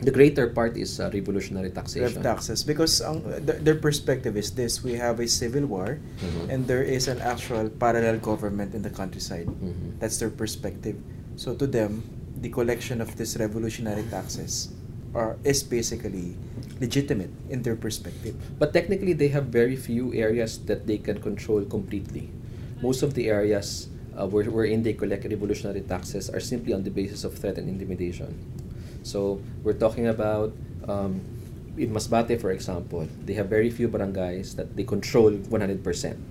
The 0.00 0.10
greater 0.10 0.48
part 0.48 0.76
is 0.76 0.98
uh, 0.98 1.10
revolutionary 1.12 1.68
Rev 1.68 1.74
taxation. 1.74 2.22
taxes. 2.22 2.64
Because 2.64 3.00
ang, 3.04 3.20
th- 3.44 3.60
their 3.60 3.76
perspective 3.76 4.36
is 4.36 4.50
this, 4.52 4.82
we 4.82 4.94
have 4.96 5.20
a 5.20 5.28
civil 5.28 5.66
war 5.68 6.00
Mhm. 6.24 6.48
and 6.48 6.58
there 6.66 6.82
is 6.82 7.04
an 7.08 7.20
actual 7.20 7.68
parallel 7.68 8.16
government 8.16 8.72
in 8.74 8.80
the 8.80 8.88
countryside. 8.88 9.44
Mhm. 9.48 10.00
That's 10.00 10.16
their 10.16 10.32
perspective. 10.32 10.96
So 11.36 11.52
to 11.52 11.66
them, 11.68 12.00
the 12.40 12.48
collection 12.48 13.00
of 13.04 13.12
these 13.20 13.36
revolutionary 13.36 14.04
taxes 14.08 14.72
are 15.12 15.36
is 15.44 15.60
basically 15.60 16.32
legitimate 16.80 17.28
in 17.52 17.60
their 17.60 17.76
perspective. 17.76 18.32
But 18.56 18.72
technically, 18.72 19.12
they 19.12 19.28
have 19.36 19.52
very 19.52 19.76
few 19.76 20.14
areas 20.16 20.56
that 20.64 20.86
they 20.88 20.96
can 20.96 21.20
control 21.20 21.60
completely. 21.68 22.32
Most 22.80 23.04
of 23.04 23.12
the 23.12 23.28
areas 23.28 23.92
uh, 24.16 24.24
where, 24.26 24.48
wherein 24.48 24.82
they 24.82 24.92
collect 24.96 25.28
revolutionary 25.28 25.84
taxes 25.84 26.28
are 26.32 26.40
simply 26.40 26.72
on 26.72 26.84
the 26.88 26.90
basis 26.90 27.24
of 27.24 27.36
threat 27.36 27.58
and 27.60 27.68
intimidation. 27.68 28.32
So 29.02 29.40
we're 29.62 29.78
talking 29.78 30.06
about 30.06 30.52
um, 30.88 31.20
in 31.76 31.92
Masbate, 31.92 32.40
for 32.40 32.50
example, 32.50 33.08
they 33.24 33.34
have 33.34 33.48
very 33.48 33.70
few 33.70 33.88
barangays 33.88 34.56
that 34.56 34.76
they 34.76 34.84
control 34.84 35.30
100%. 35.32 35.82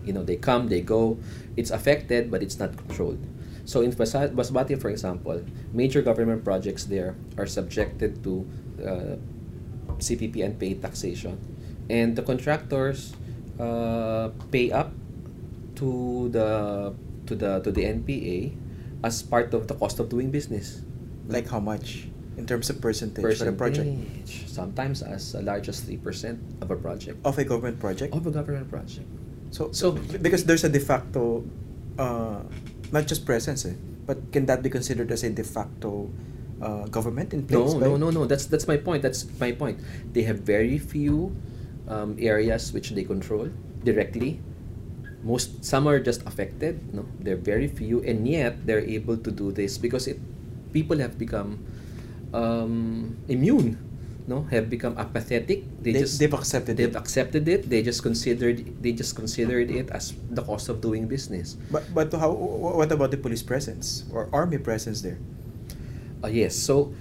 You 0.05 0.13
know, 0.13 0.23
they 0.23 0.35
come, 0.35 0.67
they 0.67 0.81
go. 0.81 1.17
It's 1.57 1.71
affected, 1.71 2.29
but 2.29 2.43
it's 2.43 2.59
not 2.59 2.75
controlled. 2.75 3.19
So 3.65 3.81
in 3.81 3.91
Masbate, 3.93 4.81
for 4.81 4.89
example, 4.89 5.43
major 5.73 6.01
government 6.01 6.43
projects 6.43 6.85
there 6.85 7.15
are 7.38 7.45
subjected 7.45 8.23
to 8.23 8.47
uh, 8.81 9.15
CPP-NPA 9.97 10.81
taxation, 10.81 11.38
and 11.89 12.15
the 12.15 12.23
contractors 12.23 13.13
uh, 13.59 14.29
pay 14.51 14.71
up 14.71 14.91
to 15.75 16.29
the 16.29 16.93
to 17.27 17.35
the 17.35 17.59
to 17.59 17.71
the 17.71 17.83
NPA 17.83 18.55
as 19.03 19.21
part 19.21 19.53
of 19.53 19.67
the 19.67 19.75
cost 19.75 19.99
of 19.99 20.09
doing 20.09 20.31
business. 20.31 20.81
Like 21.27 21.47
how 21.49 21.59
much 21.59 22.09
in 22.39 22.48
terms 22.48 22.72
of 22.72 22.79
percentage, 22.79 23.19
for 23.19 23.50
a 23.50 23.51
project 23.51 23.84
Percentage, 23.91 24.48
sometimes 24.48 25.03
as 25.03 25.36
large 25.36 25.67
as 25.67 25.84
three 25.84 26.00
percent 26.00 26.39
of 26.63 26.72
a 26.72 26.77
project 26.79 27.19
of 27.27 27.36
a 27.38 27.43
government 27.43 27.77
project? 27.79 28.15
of 28.15 28.24
a 28.25 28.31
government 28.31 28.72
project. 28.72 29.05
So, 29.51 29.69
So- 29.75 30.00
because 30.24 30.48
there's 30.48 30.63
a 30.63 30.72
de 30.72 30.79
facto, 30.79 31.43
uh, 32.00 32.41
not 32.96 33.05
just 33.12 33.27
presence, 33.27 33.67
eh, 33.67 33.75
but 34.08 34.31
can 34.31 34.48
that 34.48 34.63
be 34.63 34.72
considered 34.72 35.12
as 35.12 35.27
a 35.27 35.29
de 35.29 35.43
facto 35.43 36.08
uh, 36.63 36.88
government 36.88 37.34
in 37.36 37.43
place? 37.43 37.75
No, 37.75 37.79
by- 37.79 37.88
no, 37.91 37.96
no, 38.00 38.10
no. 38.10 38.24
That's 38.25 38.48
that's 38.48 38.67
my 38.67 38.79
point. 38.79 39.03
That's 39.03 39.27
my 39.39 39.51
point. 39.51 39.84
They 40.15 40.24
have 40.24 40.39
very 40.43 40.79
few 40.79 41.36
um, 41.91 42.15
areas 42.19 42.72
which 42.72 42.96
they 42.96 43.03
control 43.03 43.51
directly. 43.84 44.39
Most 45.24 45.63
some 45.67 45.88
are 45.91 46.00
just 46.00 46.24
affected. 46.24 46.79
No, 46.96 47.03
they're 47.19 47.39
very 47.39 47.67
few, 47.67 48.00
and 48.08 48.24
yet 48.24 48.63
they're 48.63 48.84
able 48.84 49.19
to 49.19 49.31
do 49.31 49.51
this 49.51 49.75
because 49.75 50.08
it 50.08 50.19
people 50.72 51.00
have 51.03 51.17
become 51.19 51.60
um, 52.33 53.17
immune. 53.27 53.77
No, 54.29 54.45
have 54.53 54.69
become 54.69 54.93
apathetic. 54.98 55.65
They, 55.81 55.91
They, 55.91 56.00
just 56.05 56.19
they've 56.19 56.33
accepted 56.33 56.77
they've 56.77 56.93
it. 56.93 56.95
accepted 56.95 57.48
it. 57.50 57.65
They 57.69 57.81
just 57.81 58.03
considered 58.05 58.62
they 58.77 58.93
just 58.93 59.15
considered 59.17 59.71
it 59.74 59.89
as 59.89 60.13
the 60.29 60.43
cost 60.45 60.69
of 60.69 60.81
doing 60.86 61.09
business. 61.09 61.57
But 61.74 61.89
but 61.98 62.13
how? 62.13 62.29
What 62.38 62.91
about 62.93 63.09
the 63.09 63.17
police 63.17 63.41
presence 63.41 64.05
or 64.13 64.29
army 64.29 64.62
presence 64.62 65.01
there? 65.01 65.17
Uh, 66.24 66.29
yes. 66.29 66.53
So, 66.55 66.93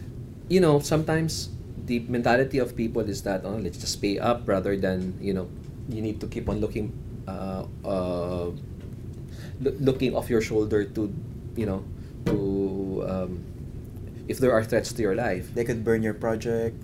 you 0.48 0.60
know, 0.60 0.80
sometimes 0.80 1.50
the 1.84 2.00
mentality 2.08 2.58
of 2.64 2.72
people 2.76 3.02
is 3.04 3.22
that 3.28 3.44
oh, 3.44 3.60
let's 3.60 3.76
just 3.76 4.00
pay 4.00 4.18
up 4.18 4.48
rather 4.48 4.76
than 4.76 5.12
you 5.20 5.34
know 5.36 5.48
you 5.88 6.00
need 6.00 6.20
to 6.24 6.26
keep 6.28 6.48
on 6.48 6.60
looking 6.64 6.92
uh, 7.28 7.64
uh, 7.84 8.48
loo- 9.60 9.78
looking 9.80 10.14
off 10.16 10.30
your 10.30 10.40
shoulder 10.40 10.84
to 10.84 11.12
you 11.56 11.66
know 11.66 11.84
to 12.26 13.04
um, 13.08 13.44
if 14.28 14.38
there 14.38 14.52
are 14.52 14.62
threats 14.62 14.92
to 14.92 15.00
your 15.02 15.14
life, 15.16 15.50
They 15.54 15.64
could 15.64 15.82
burn 15.84 16.02
your 16.04 16.14
project. 16.14 16.76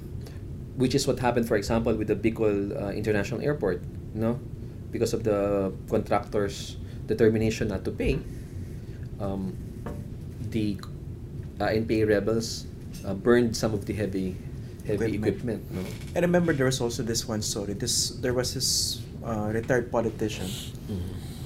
which 0.74 0.90
is 0.98 1.06
what 1.06 1.22
happened, 1.22 1.46
for 1.46 1.54
example, 1.54 1.94
with 1.94 2.10
the 2.10 2.18
Bicol 2.18 2.74
uh, 2.74 2.90
International 2.90 3.38
Airport, 3.38 3.78
no, 4.10 4.42
because 4.90 5.14
of 5.14 5.22
the 5.22 5.70
contractors' 5.86 6.74
determination 7.06 7.70
not 7.70 7.84
to 7.86 7.94
pay. 7.94 8.18
Um, 9.22 9.54
the 10.50 10.74
uh, 11.62 11.70
NPA 11.70 12.10
rebels 12.10 12.66
uh, 13.06 13.14
burned 13.14 13.54
some 13.54 13.70
of 13.70 13.86
the 13.86 13.94
heavy, 13.94 14.34
heavy 14.82 15.14
Equipment. 15.14 15.62
equipment. 15.62 15.62
no? 15.70 16.18
I 16.18 16.26
remember 16.26 16.50
there 16.52 16.66
was 16.66 16.80
also 16.82 17.06
this 17.06 17.22
one 17.30 17.38
story. 17.42 17.78
This 17.78 18.10
there 18.18 18.34
was 18.34 18.54
this 18.58 18.98
uh, 19.22 19.54
retired 19.54 19.94
politician 19.94 20.50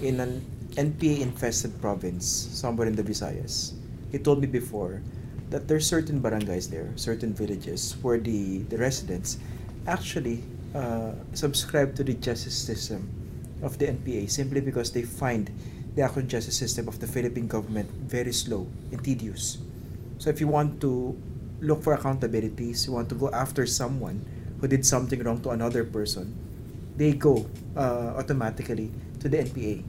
in 0.00 0.24
an 0.24 0.40
NPA 0.80 1.20
infested 1.20 1.76
province 1.84 2.24
somewhere 2.56 2.88
in 2.88 2.96
the 2.96 3.04
Visayas. 3.04 3.76
He 4.08 4.16
told 4.16 4.40
me 4.40 4.48
before 4.48 5.04
that 5.50 5.68
there's 5.68 5.86
certain 5.86 6.20
barangays 6.20 6.68
there, 6.68 6.92
certain 6.96 7.32
villages 7.32 7.96
where 8.02 8.18
the, 8.18 8.58
the 8.68 8.76
residents 8.76 9.38
actually 9.86 10.44
uh, 10.74 11.12
subscribe 11.32 11.94
to 11.96 12.04
the 12.04 12.14
justice 12.14 12.56
system 12.56 13.08
of 13.62 13.78
the 13.78 13.86
NPA 13.86 14.30
simply 14.30 14.60
because 14.60 14.92
they 14.92 15.02
find 15.02 15.50
the 15.94 16.02
actual 16.02 16.22
justice 16.22 16.56
system 16.56 16.86
of 16.86 17.00
the 17.00 17.06
Philippine 17.06 17.48
government 17.48 17.88
very 18.06 18.32
slow 18.32 18.68
and 18.92 19.02
tedious. 19.02 19.58
So 20.18 20.30
if 20.30 20.40
you 20.40 20.48
want 20.48 20.80
to 20.82 21.16
look 21.60 21.82
for 21.82 21.96
accountabilities, 21.96 22.86
you 22.86 22.92
want 22.92 23.08
to 23.08 23.14
go 23.14 23.30
after 23.30 23.66
someone 23.66 24.24
who 24.60 24.68
did 24.68 24.84
something 24.84 25.22
wrong 25.22 25.40
to 25.42 25.50
another 25.50 25.84
person, 25.84 26.34
they 26.96 27.12
go 27.12 27.46
uh, 27.76 28.14
automatically 28.18 28.90
to 29.20 29.28
the 29.28 29.38
NPA. 29.38 29.82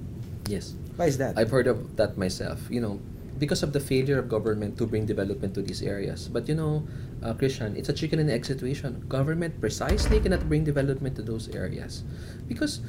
Yes. 0.48 0.74
Why 0.96 1.06
is 1.06 1.18
that? 1.18 1.38
I've 1.38 1.52
heard 1.52 1.68
of 1.68 1.96
that 1.98 2.18
myself. 2.18 2.60
You 2.70 2.82
know, 2.82 3.00
because 3.40 3.64
of 3.64 3.72
the 3.72 3.80
failure 3.80 4.20
of 4.20 4.28
government 4.28 4.78
to 4.78 4.86
bring 4.86 5.06
development 5.06 5.56
to 5.56 5.62
these 5.62 5.82
areas. 5.82 6.28
But 6.28 6.48
you 6.48 6.56
know, 6.56 6.86
uh, 7.24 7.34
Christian, 7.34 7.76
it's 7.76 7.90
a 7.90 7.94
chicken 7.94 8.20
and 8.20 8.30
egg 8.30 8.46
situation. 8.46 9.04
Government 9.08 9.60
precisely 9.60 10.20
cannot 10.20 10.48
bring 10.48 10.64
development 10.64 11.16
to 11.16 11.24
those 11.24 11.48
areas 11.56 12.04
because 12.48 12.82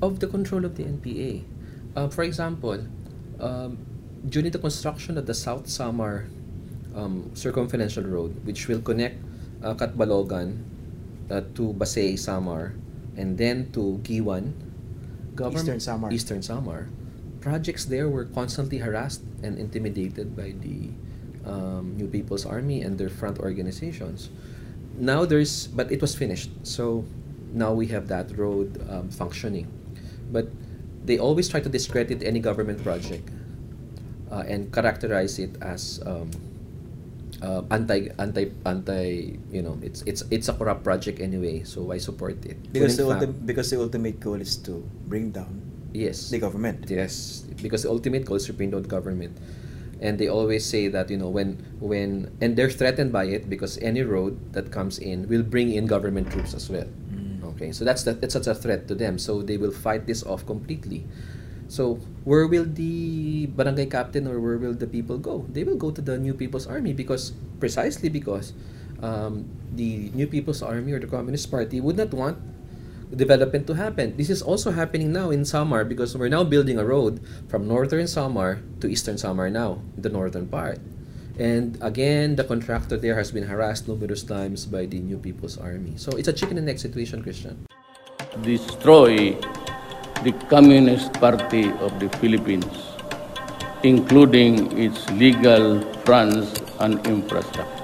of 0.00 0.20
the 0.20 0.26
control 0.26 0.64
of 0.64 0.76
the 0.76 0.84
NPA. 0.84 1.44
Uh, 1.96 2.08
for 2.08 2.22
example, 2.22 2.86
um, 3.40 3.78
during 4.28 4.50
the 4.50 4.58
construction 4.58 5.18
of 5.18 5.26
the 5.26 5.34
South 5.34 5.68
Samar 5.68 6.26
um, 6.94 7.30
circumferential 7.34 8.04
road, 8.04 8.44
which 8.46 8.68
will 8.68 8.80
connect 8.80 9.22
uh, 9.62 9.74
Catbalogan 9.74 10.64
uh, 11.30 11.42
to 11.54 11.74
Basey, 11.74 12.18
Samar, 12.18 12.74
and 13.16 13.36
then 13.36 13.70
to 13.72 14.00
Guiuan, 14.02 14.52
government 15.34 15.66
Eastern 15.66 15.80
Samar. 15.80 16.12
Eastern 16.12 16.42
Samar, 16.42 16.88
projects 17.46 17.86
there 17.86 18.10
were 18.10 18.26
constantly 18.34 18.82
harassed 18.82 19.22
and 19.46 19.54
intimidated 19.54 20.34
by 20.34 20.50
the 20.66 20.90
um, 21.46 21.94
New 21.94 22.10
People's 22.10 22.42
Army 22.42 22.82
and 22.82 22.98
their 22.98 23.08
front 23.08 23.38
organizations. 23.38 24.34
now 24.98 25.22
there's, 25.28 25.68
but 25.70 25.92
it 25.94 26.00
was 26.02 26.16
finished. 26.16 26.50
So 26.66 27.04
now 27.54 27.70
we 27.76 27.86
have 27.94 28.08
that 28.08 28.32
road 28.34 28.74
um, 28.90 29.06
functioning. 29.12 29.68
But 30.32 30.48
they 31.06 31.20
always 31.22 31.46
try 31.46 31.60
to 31.62 31.68
discredit 31.70 32.24
any 32.26 32.40
government 32.40 32.82
project 32.82 33.28
uh, 34.32 34.42
and 34.48 34.72
characterize 34.74 35.38
it 35.38 35.54
as 35.62 36.00
um, 36.02 36.32
uh, 37.44 37.62
anti 37.70 38.08
anti 38.18 38.50
anti 38.64 39.36
you 39.52 39.62
know 39.62 39.76
it's 39.84 40.00
it's 40.08 40.24
it's 40.34 40.48
a 40.48 40.54
corrupt 40.56 40.82
project 40.82 41.20
anyway 41.20 41.62
so 41.62 41.84
why 41.84 42.00
support 42.00 42.40
it 42.48 42.56
Because 42.72 42.96
the, 42.96 43.04
fact- 43.06 43.22
ulti- 43.28 43.46
because 43.46 43.68
the 43.70 43.78
ultimate 43.78 44.18
goal 44.18 44.40
is 44.40 44.56
to 44.64 44.80
bring 45.06 45.30
down 45.30 45.60
yes 45.96 46.30
the 46.30 46.38
government. 46.38 46.84
Yes, 46.88 47.44
because 47.62 47.82
the 47.82 47.90
ultimate 47.90 48.24
goal 48.24 48.36
is 48.36 48.46
to 48.46 48.52
bring 48.52 48.70
down 48.70 48.84
government, 48.84 49.36
and 50.00 50.18
they 50.20 50.28
always 50.28 50.64
say 50.64 50.88
that 50.88 51.08
you 51.08 51.16
know 51.16 51.28
when 51.32 51.56
when 51.80 52.28
and 52.40 52.56
they're 52.56 52.70
threatened 52.70 53.12
by 53.12 53.24
it 53.24 53.48
because 53.48 53.80
any 53.80 54.02
road 54.02 54.36
that 54.52 54.70
comes 54.70 54.98
in 54.98 55.28
will 55.28 55.42
bring 55.42 55.72
in 55.72 55.86
government 55.88 56.30
troops 56.30 56.52
as 56.52 56.68
well. 56.68 56.86
Mm. 57.08 57.44
Okay, 57.56 57.72
so 57.72 57.84
that's 57.84 58.04
that, 58.04 58.20
that's 58.20 58.36
such 58.36 58.46
a 58.46 58.54
threat 58.54 58.86
to 58.88 58.94
them. 58.94 59.18
So 59.18 59.40
they 59.40 59.56
will 59.56 59.72
fight 59.72 60.06
this 60.06 60.22
off 60.22 60.44
completely. 60.44 61.08
So 61.66 61.98
where 62.22 62.46
will 62.46 62.64
the 62.64 63.46
barangay 63.50 63.90
captain 63.90 64.26
or 64.30 64.38
where 64.38 64.58
will 64.58 64.74
the 64.74 64.86
people 64.86 65.18
go? 65.18 65.44
They 65.50 65.64
will 65.64 65.76
go 65.76 65.90
to 65.90 66.00
the 66.00 66.18
New 66.18 66.34
People's 66.34 66.66
Army 66.66 66.92
because 66.92 67.34
precisely 67.58 68.08
because 68.08 68.54
um, 69.02 69.50
the 69.74 70.10
New 70.14 70.26
People's 70.26 70.62
Army 70.62 70.92
or 70.92 71.00
the 71.00 71.10
Communist 71.10 71.50
Party 71.50 71.80
would 71.80 71.96
not 71.96 72.14
want 72.14 72.38
development 73.14 73.66
to 73.66 73.74
happen. 73.74 74.16
This 74.16 74.30
is 74.30 74.42
also 74.42 74.72
happening 74.72 75.12
now 75.12 75.30
in 75.30 75.44
Samar 75.44 75.84
because 75.84 76.16
we're 76.16 76.32
now 76.32 76.44
building 76.44 76.78
a 76.78 76.84
road 76.84 77.20
from 77.48 77.68
northern 77.68 78.06
Samar 78.06 78.62
to 78.80 78.88
eastern 78.88 79.18
Samar 79.18 79.50
now, 79.50 79.80
the 79.96 80.08
northern 80.08 80.48
part. 80.48 80.78
And 81.38 81.76
again, 81.82 82.36
the 82.36 82.44
contractor 82.44 82.96
there 82.96 83.14
has 83.14 83.30
been 83.30 83.44
harassed 83.44 83.86
numerous 83.88 84.22
times 84.22 84.64
by 84.64 84.86
the 84.86 84.98
New 84.98 85.18
People's 85.18 85.58
Army. 85.58 85.94
So 85.96 86.16
it's 86.16 86.28
a 86.28 86.32
chicken 86.32 86.56
and 86.56 86.68
egg 86.68 86.78
situation, 86.78 87.22
Christian. 87.22 87.66
destroy 88.42 89.32
the 90.22 90.32
Communist 90.48 91.12
Party 91.14 91.70
of 91.80 91.98
the 92.00 92.08
Philippines, 92.20 92.66
including 93.82 94.76
its 94.76 95.08
legal 95.10 95.80
funds 96.04 96.60
and 96.80 97.06
infrastructure. 97.06 97.75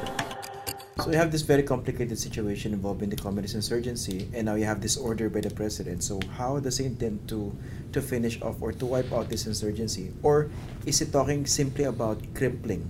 So 1.02 1.10
you 1.10 1.18
have 1.18 1.32
this 1.32 1.42
very 1.42 1.62
complicated 1.62 2.18
situation 2.18 2.72
involving 2.72 3.10
the 3.10 3.16
communist 3.16 3.54
insurgency, 3.54 4.28
and 4.32 4.46
now 4.46 4.54
you 4.54 4.64
have 4.64 4.80
this 4.80 4.96
order 4.96 5.28
by 5.28 5.40
the 5.40 5.50
president. 5.50 6.02
So 6.02 6.20
how 6.38 6.60
does 6.60 6.78
he 6.78 6.86
intend 6.86 7.28
to 7.28 7.50
to 7.92 8.00
finish 8.00 8.40
off 8.40 8.62
or 8.62 8.72
to 8.72 8.86
wipe 8.86 9.12
out 9.12 9.28
this 9.28 9.46
insurgency, 9.46 10.14
or 10.22 10.50
is 10.86 11.02
he 11.02 11.06
talking 11.06 11.44
simply 11.44 11.84
about 11.84 12.22
crippling 12.38 12.86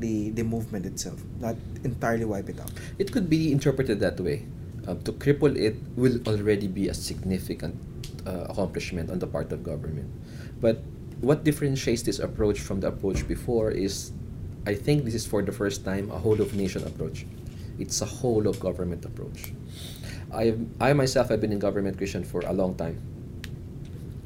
the 0.00 0.30
the 0.32 0.42
movement 0.42 0.86
itself, 0.86 1.20
not 1.38 1.56
entirely 1.84 2.24
wipe 2.24 2.48
it 2.48 2.58
out? 2.58 2.72
It 2.98 3.12
could 3.12 3.28
be 3.28 3.52
interpreted 3.52 4.00
that 4.00 4.16
way. 4.18 4.48
Um, 4.88 5.04
to 5.04 5.12
cripple 5.12 5.52
it 5.52 5.76
will 6.00 6.24
already 6.24 6.66
be 6.66 6.88
a 6.88 6.96
significant 6.96 7.76
uh, 8.24 8.48
accomplishment 8.48 9.12
on 9.12 9.20
the 9.20 9.28
part 9.28 9.52
of 9.52 9.60
government. 9.60 10.08
But 10.56 10.80
what 11.20 11.44
differentiates 11.44 12.00
this 12.02 12.18
approach 12.18 12.60
from 12.60 12.80
the 12.80 12.88
approach 12.88 13.28
before 13.28 13.70
is, 13.70 14.12
I 14.66 14.74
think 14.74 15.04
this 15.04 15.14
is 15.14 15.26
for 15.26 15.42
the 15.42 15.52
first 15.52 15.84
time 15.84 16.10
a 16.10 16.18
whole 16.18 16.40
of 16.40 16.54
nation 16.54 16.84
approach. 16.84 17.26
It's 17.78 18.02
a 18.02 18.06
whole 18.06 18.46
of 18.46 18.60
government 18.60 19.04
approach. 19.04 19.52
I, 20.32 20.54
I 20.80 20.92
myself 20.92 21.28
have 21.30 21.40
been 21.40 21.52
in 21.52 21.58
government 21.58 21.96
Christian 21.96 22.24
for 22.24 22.40
a 22.46 22.52
long 22.52 22.74
time. 22.74 23.00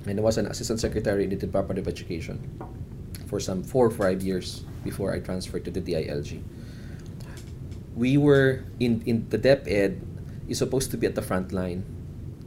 And 0.06 0.18
I 0.18 0.22
was 0.22 0.36
an 0.36 0.46
assistant 0.46 0.80
secretary 0.80 1.24
in 1.24 1.30
the 1.30 1.36
Department 1.36 1.78
of 1.78 1.88
Education 1.88 2.42
for 3.26 3.40
some 3.40 3.62
four 3.62 3.86
or 3.86 3.90
five 3.90 4.22
years 4.22 4.64
before 4.82 5.14
I 5.14 5.20
transferred 5.20 5.64
to 5.64 5.70
the 5.70 5.80
DILG 5.80 6.42
we 7.94 8.18
were 8.18 8.64
in 8.80 9.02
in 9.06 9.28
the 9.30 9.38
DepEd 9.38 10.02
is 10.48 10.58
supposed 10.58 10.90
to 10.90 10.96
be 10.98 11.06
at 11.06 11.14
the 11.14 11.22
front 11.22 11.52
line 11.52 11.86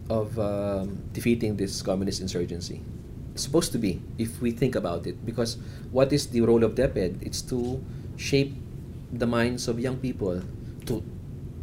of 0.10 0.38
um, 0.39 1.01
defeating 1.12 1.56
this 1.56 1.82
communist 1.82 2.22
insurgency. 2.22 2.84
Supposed 3.38 3.72
to 3.72 3.77
be, 3.77 4.01
if 4.17 4.41
we 4.41 4.51
think 4.51 4.75
about 4.75 5.06
it, 5.06 5.25
because 5.25 5.58
what 5.91 6.12
is 6.12 6.27
the 6.27 6.41
role 6.41 6.63
of 6.63 6.74
DepEd? 6.75 7.22
It's 7.22 7.41
to 7.53 7.79
shape 8.17 8.53
the 9.14 9.27
minds 9.27 9.68
of 9.68 9.79
young 9.79 9.98
people, 9.98 10.42
to 10.88 11.03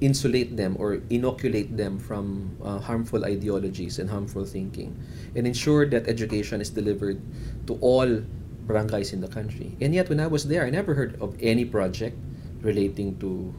insulate 0.01 0.57
them 0.57 0.77
or 0.79 1.01
inoculate 1.11 1.77
them 1.77 1.99
from 1.99 2.57
uh, 2.63 2.79
harmful 2.79 3.25
ideologies 3.25 3.99
and 3.99 4.09
harmful 4.09 4.45
thinking, 4.45 4.95
and 5.35 5.47
ensure 5.47 5.87
that 5.91 6.07
education 6.09 6.61
is 6.61 6.71
delivered 6.71 7.21
to 7.67 7.75
all 7.81 8.23
barangays 8.67 9.13
in 9.13 9.21
the 9.21 9.29
country. 9.29 9.77
And 9.81 9.95
yet, 9.95 10.09
when 10.09 10.21
I 10.21 10.27
was 10.27 10.47
there, 10.47 10.65
I 10.65 10.71
never 10.71 10.95
heard 10.95 11.21
of 11.21 11.37
any 11.41 11.65
project 11.65 12.17
relating 12.63 13.19
to 13.19 13.53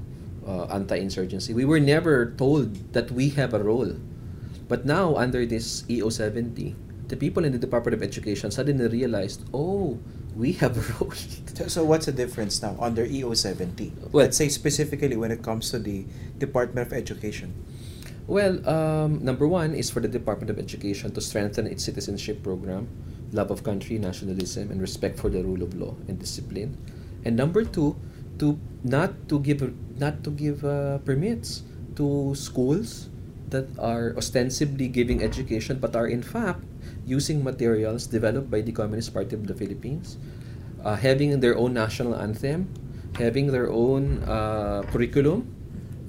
uh, 0.47 0.65
anti-insurgency. 0.65 1.53
We 1.53 1.65
were 1.65 1.79
never 1.79 2.33
told 2.37 2.93
that 2.93 3.11
we 3.11 3.29
have 3.37 3.53
a 3.53 3.61
role. 3.61 3.93
But 4.67 4.85
now, 4.85 5.15
under 5.15 5.45
this 5.45 5.83
EO70, 5.83 6.73
the 7.07 7.15
people 7.15 7.45
in 7.45 7.51
the 7.51 7.57
Department 7.57 7.93
of 7.93 8.01
Education 8.03 8.51
suddenly 8.51 8.87
realized, 8.87 9.43
oh, 9.53 9.99
we 10.35 10.53
have 10.53 10.77
a 10.81 10.83
role. 10.93 11.11
So, 11.11 11.67
so 11.67 11.85
what's 11.85 12.05
the 12.05 12.11
difference 12.11 12.61
now 12.61 12.75
under 12.79 13.05
EO70? 13.05 14.11
Well- 14.11 14.25
Let's 14.25 14.37
say 14.37 14.49
specifically 14.49 15.15
when 15.15 15.31
it 15.31 15.43
comes 15.43 15.71
to 15.71 15.79
the 15.79 16.05
Department 16.37 16.87
of 16.87 16.93
Education. 16.93 17.53
Well, 18.27 18.57
um, 18.67 19.23
number 19.23 19.47
one 19.47 19.75
is 19.75 19.89
for 19.91 19.99
the 19.99 20.07
Department 20.09 20.49
of 20.49 20.57
Education 20.57 21.11
to 21.13 21.21
strengthen 21.21 21.67
its 21.67 21.85
citizenship 21.85 22.41
program, 22.41 22.89
love 23.31 23.51
of 23.51 23.63
country, 23.63 23.99
nationalism, 23.99 24.71
and 24.71 24.81
respect 24.81 25.19
for 25.19 25.29
the 25.29 25.43
rule 25.43 25.61
of 25.61 25.77
law 25.77 25.93
and 26.07 26.17
discipline. 26.17 26.75
And 27.23 27.37
number 27.37 27.63
two, 27.63 27.95
to 28.39 28.59
not 28.83 29.29
to 29.29 29.39
give 29.39 29.61
not 29.97 30.23
to 30.23 30.31
give 30.31 30.65
uh, 30.65 30.97
permits 31.05 31.63
to 31.95 32.33
schools 32.35 33.09
that 33.49 33.69
are 33.79 34.13
ostensibly 34.17 34.87
giving 34.87 35.23
education 35.23 35.79
but 35.79 35.95
are 35.95 36.07
in 36.07 36.21
fact 36.21 36.59
using 37.05 37.43
materials 37.43 38.07
developed 38.07 38.49
by 38.49 38.61
the 38.61 38.71
Communist 38.71 39.13
Party 39.13 39.35
of 39.35 39.47
the 39.47 39.53
Philippines, 39.53 40.17
uh, 40.83 40.95
having 40.95 41.39
their 41.39 41.57
own 41.57 41.73
national 41.73 42.15
anthem, 42.15 42.67
having 43.17 43.47
their 43.47 43.71
own 43.71 44.23
uh, 44.25 44.83
curriculum, 44.91 45.47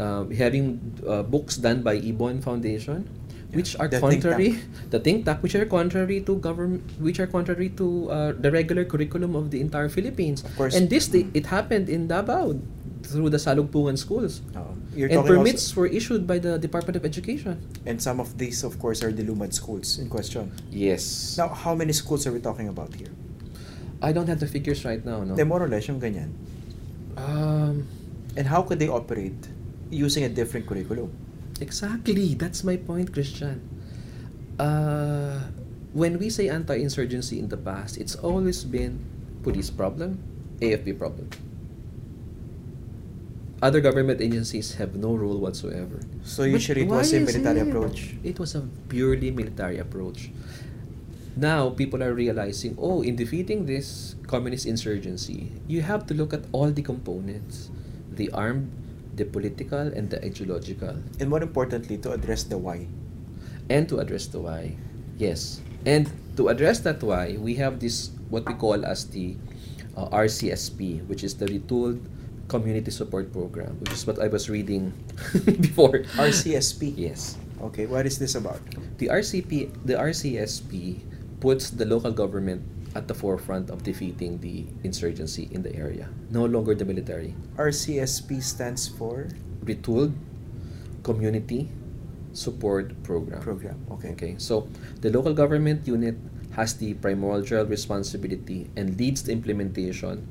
uh, 0.01 0.25
having 0.37 0.81
uh, 1.07 1.23
books 1.23 1.57
done 1.57 1.83
by 1.83 2.01
Ibon 2.01 2.43
Foundation, 2.43 3.09
which 3.53 3.77
are 3.79 3.89
The 3.89 4.01
think 4.01 4.23
contrary, 4.23 4.61
the 4.91 5.01
think 5.01 5.25
tank, 5.25 5.43
which 5.43 5.55
are 5.55 5.65
contrary 5.65 6.21
to 6.23 6.37
government, 6.37 6.83
which 6.99 7.21
are 7.21 7.27
contrary 7.27 7.71
to 7.81 8.11
uh, 8.11 8.33
the 8.33 8.51
regular 8.51 8.85
curriculum 8.85 9.37
of 9.37 9.51
the 9.51 9.61
entire 9.61 9.89
Philippines. 9.89 10.45
Of 10.45 10.57
course. 10.57 10.75
And 10.75 10.91
this, 10.91 11.09
it 11.15 11.47
happened 11.47 11.89
in 11.89 12.09
Davao 12.09 12.61
through 13.07 13.31
the 13.31 13.39
Salugpongan 13.39 13.97
schools. 13.97 14.43
Uh, 14.55 14.75
you're 14.95 15.09
and 15.09 15.25
permits 15.25 15.75
were 15.79 15.87
issued 15.87 16.27
by 16.27 16.39
the 16.39 16.59
Department 16.59 16.97
of 16.99 17.05
Education. 17.07 17.57
and 17.87 18.03
some 18.03 18.19
of 18.19 18.37
these, 18.37 18.65
of 18.67 18.79
course, 18.83 19.03
are 19.07 19.13
the 19.13 19.23
Lumad 19.23 19.55
schools 19.55 19.99
in 19.99 20.11
question. 20.11 20.51
Yes. 20.71 21.39
Now, 21.39 21.49
how 21.55 21.75
many 21.75 21.93
schools 21.95 22.27
are 22.27 22.33
we 22.33 22.41
talking 22.41 22.69
about 22.69 22.93
here? 22.95 23.11
I 24.03 24.13
don't 24.13 24.27
have 24.29 24.41
the 24.41 24.47
figures 24.51 24.85
right 24.85 25.01
now, 25.05 25.25
no. 25.25 25.35
De 25.39 25.45
more 25.45 25.63
or 25.63 25.69
less 25.71 25.87
yung 25.89 26.01
ganyan. 26.03 26.35
Um, 27.17 27.87
And 28.37 28.45
how 28.45 28.61
could 28.61 28.77
they 28.77 28.89
operate 28.93 29.49
using 29.89 30.25
a 30.25 30.29
different 30.29 30.69
curriculum? 30.69 31.09
Exactly. 31.65 32.37
That's 32.37 32.61
my 32.69 32.77
point, 32.77 33.09
Christian. 33.17 33.65
Uh, 34.61 35.41
when 35.97 36.19
we 36.21 36.29
say 36.29 36.53
anti-insurgency 36.53 37.41
in 37.41 37.49
the 37.49 37.57
past, 37.57 37.97
it's 37.97 38.13
always 38.21 38.61
been 38.65 39.01
police 39.41 39.73
problem, 39.73 40.21
AFP 40.61 40.99
problem. 41.01 41.33
Other 43.63 43.81
government 43.81 44.21
agencies 44.21 44.75
have 44.77 44.97
no 44.97 45.15
role 45.17 45.39
whatsoever. 45.39 46.01
So 46.25 46.45
But 46.51 46.61
usually 46.61 46.83
it 46.83 46.89
was 46.89 47.13
a 47.13 47.21
military 47.21 47.61
it? 47.61 47.69
approach. 47.69 48.17
It 48.23 48.39
was 48.39 48.55
a 48.55 48.63
purely 48.89 49.31
military 49.31 49.79
approach. 49.79 50.31
Now 51.37 51.71
people 51.71 52.03
are 52.03 52.15
realizing, 52.15 52.77
oh, 52.81 53.03
in 53.03 53.17
defeating 53.17 53.67
this 53.67 54.17
communist 54.27 54.65
insurgency, 54.67 55.53
you 55.69 55.83
have 55.83 56.07
to 56.09 56.15
look 56.15 56.33
at 56.33 56.45
all 56.53 56.71
the 56.73 56.83
components: 56.83 57.69
the 58.11 58.31
armed, 58.33 58.73
the 59.15 59.25
political, 59.25 59.85
and 59.93 60.09
the 60.09 60.21
ideological. 60.25 60.97
And 61.21 61.29
more 61.29 61.43
importantly, 61.43 61.99
to 62.05 62.13
address 62.13 62.45
the 62.45 62.59
why. 62.59 62.89
and 63.69 63.89
to 63.89 63.99
address 63.99 64.27
the 64.31 64.39
why. 64.41 64.77
Yes. 65.19 65.61
And 65.87 66.11
to 66.37 66.49
address 66.49 66.81
that 66.87 67.03
why, 67.03 67.37
we 67.39 67.57
have 67.57 67.81
this 67.81 68.11
what 68.31 68.47
we 68.47 68.55
call 68.55 68.85
as 68.87 69.07
the 69.11 69.37
uh, 69.97 70.07
RCSP, 70.11 71.03
which 71.07 71.25
is 71.25 71.35
the 71.35 71.47
Retooled 71.47 71.99
Community 72.49 72.91
Support 72.91 73.33
Program, 73.33 73.79
which 73.81 73.93
is 73.93 74.07
what 74.07 74.19
I 74.19 74.29
was 74.29 74.49
reading 74.49 74.93
before. 75.45 76.07
RCSP. 76.15 76.95
Yes. 76.97 77.37
Okay, 77.61 77.87
what 77.87 78.07
is 78.07 78.19
this 78.19 78.35
about? 78.35 78.61
The 78.99 79.09
RCP, 79.09 79.73
the 79.85 79.95
RCSP 79.95 81.01
puts 81.41 81.71
the 81.71 81.85
local 81.85 82.13
government 82.13 82.63
at 82.95 83.09
the 83.09 83.15
forefront 83.15 83.69
of 83.71 83.83
defeating 83.83 84.39
the 84.41 84.65
insurgency 84.85 85.49
in 85.53 85.63
the 85.63 85.75
area. 85.75 86.09
No 86.31 86.45
longer 86.45 86.75
the 86.75 86.85
military. 86.85 87.35
RCSP 87.57 88.43
stands 88.43 88.89
for 88.89 89.29
Retooled 89.65 90.15
Community 91.03 91.69
Support 92.33 93.03
Program. 93.03 93.41
program. 93.41 93.77
Okay. 93.91 94.13
Okay, 94.13 94.35
so 94.39 94.69
the 95.01 95.11
local 95.11 95.35
government 95.35 95.87
unit 95.87 96.17
has 96.53 96.75
the 96.77 96.95
primordial 96.95 97.65
responsibility 97.65 98.69
and 98.77 98.97
leads 98.99 99.23
the 99.25 99.33
implementation 99.33 100.25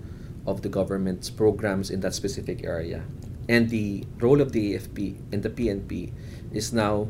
of 0.45 0.61
the 0.61 0.69
government's 0.69 1.29
programs 1.29 1.89
in 1.89 2.01
that 2.01 2.13
specific 2.13 2.63
area. 2.63 3.03
and 3.47 3.69
the 3.69 4.05
role 4.19 4.41
of 4.41 4.51
the 4.51 4.73
AFP 4.73 5.17
and 5.31 5.43
the 5.43 5.49
PNP 5.49 6.11
is 6.51 6.73
now 6.73 7.07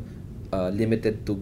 uh, 0.52 0.68
limited 0.68 1.26
to 1.26 1.40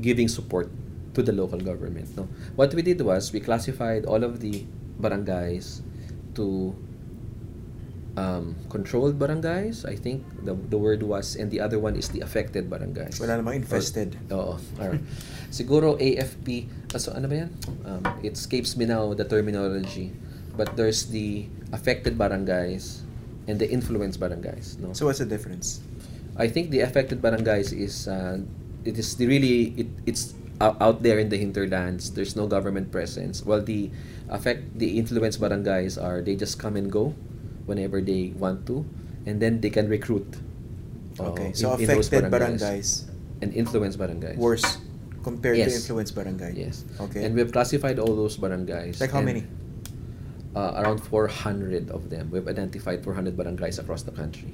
giving 0.00 0.28
support 0.28 0.70
to 1.14 1.22
the 1.22 1.32
local 1.32 1.58
government. 1.58 2.16
No, 2.16 2.28
what 2.56 2.72
we 2.74 2.82
did 2.82 3.00
was 3.00 3.32
we 3.32 3.40
classified 3.40 4.04
all 4.04 4.22
of 4.22 4.40
the 4.40 4.64
barangays 5.00 5.80
to 6.34 6.76
um, 8.16 8.54
controlled 8.68 9.18
barangays. 9.18 9.88
I 9.88 9.96
think 9.96 10.22
the 10.44 10.54
the 10.54 10.78
word 10.78 11.02
was, 11.02 11.34
and 11.34 11.50
the 11.50 11.60
other 11.60 11.78
one 11.78 11.96
is 11.96 12.12
the 12.12 12.20
affected 12.20 12.68
barangays. 12.68 13.18
Wala 13.18 13.40
namang 13.40 13.64
infested. 13.64 14.18
Oo. 14.30 14.60
Alright. 14.78 15.02
Siguro 15.48 15.96
AFP, 15.96 16.68
ah, 16.92 17.00
so 17.00 17.16
ano 17.16 17.24
ba 17.26 17.48
yan? 17.48 17.50
Um, 17.88 18.04
it 18.20 18.36
escapes 18.36 18.76
me 18.76 18.84
now 18.84 19.16
the 19.16 19.24
terminology. 19.24 20.12
But 20.58 20.74
there's 20.74 21.06
the 21.06 21.46
affected 21.72 22.18
barangays 22.18 23.06
and 23.46 23.56
the 23.62 23.70
influenced 23.70 24.18
barangays. 24.18 24.74
No? 24.82 24.90
So 24.92 25.06
what's 25.06 25.22
the 25.22 25.30
difference? 25.30 25.80
I 26.36 26.50
think 26.50 26.70
the 26.74 26.82
affected 26.82 27.22
barangays 27.22 27.70
is 27.72 28.10
uh, 28.10 28.42
it 28.84 28.98
is 28.98 29.14
the 29.14 29.26
really 29.30 29.72
it, 29.78 29.86
it's 30.04 30.34
out 30.60 31.02
there 31.06 31.22
in 31.22 31.30
the 31.30 31.38
hinterlands. 31.38 32.10
There's 32.10 32.34
no 32.34 32.46
government 32.50 32.90
presence. 32.90 33.46
While 33.46 33.62
the 33.62 33.90
affect 34.28 34.74
the 34.78 34.98
influenced 34.98 35.38
barangays 35.40 35.94
are 35.94 36.20
they 36.20 36.34
just 36.34 36.58
come 36.58 36.74
and 36.74 36.90
go 36.90 37.14
whenever 37.70 38.02
they 38.02 38.34
want 38.34 38.66
to, 38.66 38.82
and 39.26 39.38
then 39.38 39.60
they 39.62 39.70
can 39.70 39.86
recruit. 39.88 40.26
uh, 41.22 41.30
Okay, 41.34 41.50
so 41.54 41.74
in- 41.74 41.82
in 41.82 41.86
those 41.94 42.06
affected 42.10 42.30
barangays, 42.34 43.06
and 43.42 43.54
influenced 43.54 43.98
barangays. 43.98 44.36
worse 44.38 44.78
compared 45.22 45.58
to 45.58 45.66
Yes. 45.66 45.74
influenced 45.86 46.14
barangay. 46.14 46.54
Yes. 46.54 46.86
Okay. 47.02 47.26
And 47.26 47.34
we've 47.34 47.50
classified 47.50 47.98
all 47.98 48.14
those 48.14 48.38
barangays. 48.38 48.98
Like 49.02 49.10
how 49.10 49.20
many? 49.20 49.42
Uh, 50.56 50.80
around 50.80 50.98
400 50.98 51.90
of 51.92 52.08
them. 52.10 52.30
We've 52.32 52.48
identified 52.48 53.04
400 53.04 53.36
barangays 53.36 53.78
across 53.78 54.02
the 54.02 54.10
country. 54.10 54.50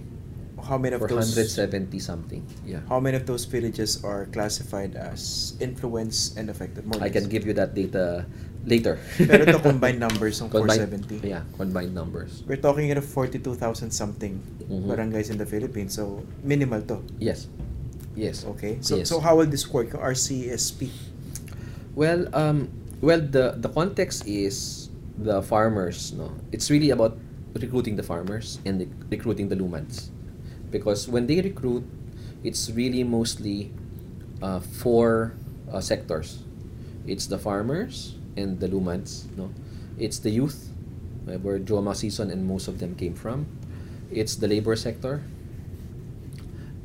How 0.60 0.76
many 0.76 0.96
of 0.96 1.00
those? 1.06 1.32
470 1.32 1.98
something. 2.00 2.42
Yeah. 2.66 2.80
How 2.88 2.98
many 2.98 3.16
of 3.16 3.24
those 3.26 3.44
villages 3.44 4.02
are 4.02 4.26
classified 4.32 4.96
as 4.96 5.54
influenced 5.60 6.36
and 6.36 6.50
affected? 6.50 6.84
More 6.88 6.98
I 7.00 7.08
can 7.10 7.28
give 7.28 7.46
you 7.46 7.52
that 7.54 7.74
data 7.76 8.26
later. 8.66 8.98
Pero 9.16 9.44
the 9.44 9.60
combined 9.70 10.00
numbers 10.00 10.40
ng 10.42 10.48
Combined- 10.50 10.88
470. 10.88 11.20
Yeah, 11.28 11.44
combined 11.56 11.94
numbers. 11.94 12.42
We're 12.48 12.60
talking 12.60 12.90
at 12.90 12.98
42,000 13.04 13.92
something 13.92 14.40
Mhm. 14.66 14.88
barangays 14.88 15.30
in 15.30 15.38
the 15.38 15.46
Philippines. 15.46 15.94
So 15.94 16.24
minimal 16.42 16.82
to. 16.90 17.04
Yes. 17.20 17.46
Yes. 18.18 18.42
Okay. 18.56 18.80
So 18.80 18.98
Yes. 18.98 19.08
so 19.12 19.20
how 19.20 19.36
will 19.38 19.48
this 19.48 19.68
work? 19.70 19.92
Yung 19.94 20.02
RCSP. 20.02 20.90
Well, 21.94 22.26
um, 22.34 22.68
well, 23.04 23.20
the 23.22 23.54
the 23.60 23.68
context 23.70 24.24
is 24.26 24.83
the 25.18 25.42
farmers. 25.42 26.12
No, 26.12 26.32
it's 26.52 26.70
really 26.70 26.90
about 26.90 27.18
recruiting 27.54 27.96
the 27.96 28.02
farmers 28.02 28.58
and 28.64 28.82
recruiting 29.10 29.48
the 29.48 29.56
Lumads, 29.56 30.10
because 30.70 31.08
when 31.08 31.26
they 31.26 31.40
recruit, 31.40 31.84
it's 32.42 32.70
really 32.70 33.04
mostly 33.04 33.72
uh, 34.42 34.60
four 34.60 35.34
uh, 35.72 35.80
sectors. 35.80 36.42
It's 37.06 37.26
the 37.26 37.38
farmers 37.38 38.16
and 38.36 38.58
the 38.58 38.68
Lumads. 38.68 39.24
No, 39.36 39.52
it's 39.98 40.18
the 40.18 40.30
youth, 40.30 40.72
where 41.24 41.58
Joma 41.58 41.94
Sison 41.94 42.32
and 42.32 42.46
most 42.46 42.68
of 42.68 42.78
them 42.78 42.94
came 42.94 43.14
from. 43.14 43.46
It's 44.10 44.36
the 44.36 44.48
labor 44.48 44.76
sector, 44.76 45.22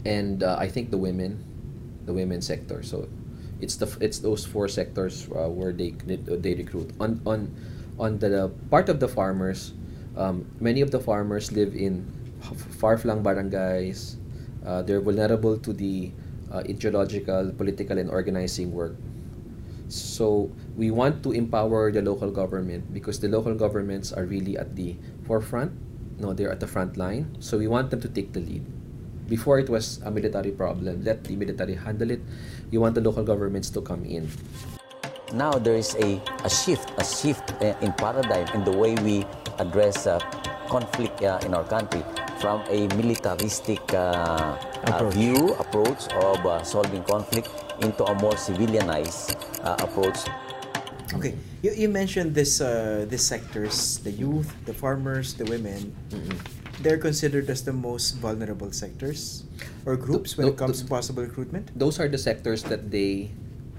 and 0.06 0.44
uh, 0.44 0.56
I 0.60 0.68
think 0.68 0.92
the 0.92 0.98
women, 0.98 1.44
the 2.06 2.14
women 2.14 2.42
sector. 2.42 2.84
So 2.84 3.08
it's 3.60 3.76
the 3.76 3.90
it's 4.00 4.20
those 4.20 4.46
four 4.46 4.68
sectors 4.68 5.28
uh, 5.36 5.50
where 5.50 5.74
they 5.74 5.92
they 6.16 6.54
recruit 6.56 6.92
on 7.00 7.22
on 7.26 7.54
on 8.00 8.18
the 8.20 8.50
part 8.70 8.88
of 8.90 9.00
the 9.00 9.08
farmers 9.08 9.74
um, 10.20 10.46
many 10.60 10.82
of 10.82 10.92
the 10.92 11.00
farmers 11.00 11.52
live 11.52 11.76
in 11.76 12.04
far-flung 12.80 13.24
barangays. 13.24 14.20
Uh, 14.66 14.82
they're 14.82 15.00
vulnerable 15.00 15.58
to 15.58 15.72
the 15.72 16.12
uh, 16.52 16.64
ideological 16.68 17.52
political 17.56 17.98
and 17.98 18.10
organizing 18.10 18.72
work. 18.72 18.96
So 19.88 20.52
we 20.76 20.92
want 20.92 21.24
to 21.24 21.32
empower 21.32 21.92
the 21.92 22.02
local 22.02 22.30
government 22.30 22.94
because 22.94 23.20
the 23.20 23.28
local 23.28 23.56
governments 23.56 24.12
are 24.12 24.26
really 24.26 24.58
at 24.58 24.76
the 24.76 24.98
forefront. 25.26 25.72
No 26.20 26.34
they're 26.34 26.52
at 26.52 26.60
the 26.60 26.68
front 26.68 26.98
line. 26.98 27.38
So 27.40 27.58
we 27.58 27.68
want 27.68 27.90
them 27.90 28.02
to 28.02 28.10
take 28.10 28.34
the 28.34 28.42
lead. 28.42 28.66
Before 29.30 29.58
it 29.58 29.70
was 29.70 30.02
a 30.04 30.12
military 30.12 30.52
problem 30.52 31.04
let 31.04 31.24
the 31.24 31.36
military 31.36 31.76
handle 31.76 32.12
it. 32.12 32.22
You 32.72 32.82
want 32.82 32.96
the 32.96 33.02
local 33.02 33.24
governments 33.24 33.70
to 33.72 33.82
come 33.82 34.04
in 34.06 34.30
now 35.34 35.52
there 35.54 35.76
is 35.76 35.96
a, 35.96 36.22
a 36.44 36.50
shift, 36.50 36.92
a 36.98 37.04
shift 37.06 37.54
uh, 37.62 37.76
in 37.82 37.94
paradigm 37.94 38.48
in 38.54 38.64
the 38.64 38.72
way 38.72 38.96
we 39.04 39.26
address 39.60 40.08
uh, 40.08 40.20
conflict 40.70 41.22
uh, 41.24 41.40
in 41.46 41.54
our 41.54 41.64
country 41.64 42.04
from 42.40 42.62
a 42.70 42.88
militaristic 42.96 43.82
uh, 43.94 43.98
uh, 43.98 44.58
Approach. 44.88 45.14
view, 45.14 45.54
approach 45.60 46.08
of 46.24 46.46
uh, 46.46 46.64
solving 46.64 47.04
conflict 47.04 47.50
into 47.82 48.04
a 48.06 48.16
more 48.16 48.34
civilianized 48.34 49.36
uh, 49.64 49.76
approach. 49.80 50.18
Okay. 51.14 51.36
You, 51.62 51.72
you 51.74 51.90
mentioned 51.90 52.34
this 52.36 52.62
uh, 52.62 53.06
these 53.10 53.26
sectors, 53.26 53.98
the 54.00 54.12
youth, 54.12 54.54
the 54.66 54.74
farmers, 54.74 55.34
the 55.34 55.46
women. 55.46 55.92
They're 56.82 56.98
considered 57.02 57.50
as 57.50 57.64
the 57.66 57.74
most 57.74 58.16
vulnerable 58.24 58.72
sectors 58.72 59.44
or 59.86 59.98
groups 59.98 60.38
when 60.38 60.48
no, 60.48 60.54
it 60.54 60.58
comes 60.58 60.80
the- 60.80 60.86
to 60.86 60.90
possible 60.90 61.24
recruitment. 61.24 61.72
those 61.76 62.00
are 62.00 62.08
the 62.08 62.18
sectors 62.18 62.64
that 62.72 62.88
they 62.90 63.32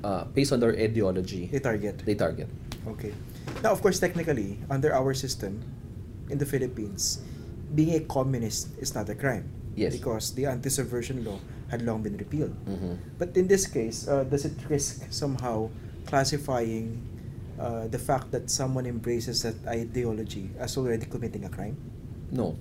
uh, 0.05 0.25
based 0.33 0.53
on 0.53 0.61
their 0.61 0.73
ideology 0.77 1.47
They 1.53 1.61
target. 1.61 1.99
they 2.05 2.15
target 2.15 2.49
Okay. 2.89 3.13
Now, 3.63 3.73
of 3.77 3.83
course, 3.83 4.01
technically, 4.01 4.57
under 4.71 4.95
our 4.95 5.13
system 5.13 5.61
in 6.33 6.39
the 6.39 6.47
Philippines, 6.49 7.21
being 7.75 7.93
a 7.95 8.01
communist 8.09 8.73
is 8.81 8.95
not 8.97 9.05
a 9.13 9.15
crime. 9.15 9.45
Yes. 9.77 9.93
Because 9.93 10.33
the 10.33 10.47
anti-subversion 10.49 11.25
law 11.25 11.39
had 11.69 11.83
long 11.85 12.01
been 12.03 12.17
repealed. 12.17 12.57
Mhm. 12.65 12.97
But 13.21 13.37
in 13.37 13.47
this 13.53 13.69
case, 13.69 14.09
uh, 14.09 14.25
does 14.25 14.49
it 14.49 14.57
risk 14.73 15.05
somehow 15.13 15.69
classifying 16.09 17.05
uh, 17.61 17.87
the 17.93 17.99
fact 18.01 18.33
that 18.33 18.49
someone 18.49 18.87
embraces 18.89 19.45
that 19.45 19.55
ideology 19.69 20.49
as 20.59 20.77
already 20.81 21.05
committing 21.05 21.45
a 21.45 21.53
crime? 21.53 21.77
no 22.33 22.57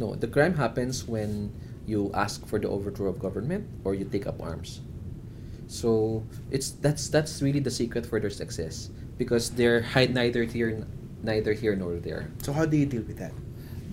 no 0.00 0.16
the 0.16 0.26
crime 0.26 0.54
happens 0.58 1.06
when 1.06 1.52
you 1.86 2.10
ask 2.16 2.42
for 2.48 2.58
the 2.58 2.66
overthrow 2.66 3.06
of 3.12 3.20
government 3.22 3.62
or 3.84 3.94
you 3.94 4.02
take 4.08 4.26
up 4.26 4.40
arms 4.42 4.80
so 5.72 6.22
it's 6.50 6.70
that's 6.84 7.08
that's 7.08 7.40
really 7.40 7.60
the 7.60 7.70
secret 7.70 8.04
for 8.04 8.20
their 8.20 8.30
success. 8.30 8.90
Because 9.16 9.50
they're 9.50 9.82
hide 9.82 10.12
neither 10.12 10.44
here 10.44 10.84
neither 11.22 11.52
here 11.52 11.74
nor 11.74 11.96
there. 11.96 12.28
So 12.42 12.52
how 12.52 12.66
do 12.66 12.76
you 12.76 12.86
deal 12.86 13.02
with 13.02 13.18
that? 13.18 13.32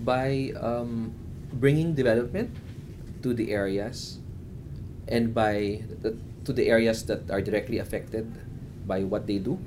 by 0.04 0.52
um, 0.60 1.12
bringing 1.52 1.94
development 1.94 2.56
to 3.22 3.34
the 3.34 3.52
areas 3.52 4.18
and 5.08 5.34
by 5.34 5.82
the, 6.00 6.16
to 6.44 6.52
the 6.52 6.68
areas 6.68 7.04
that 7.04 7.30
are 7.30 7.40
directly 7.40 7.78
affected 7.78 8.26
by 8.86 9.04
what 9.04 9.26
they 9.26 9.38
do. 9.38 9.58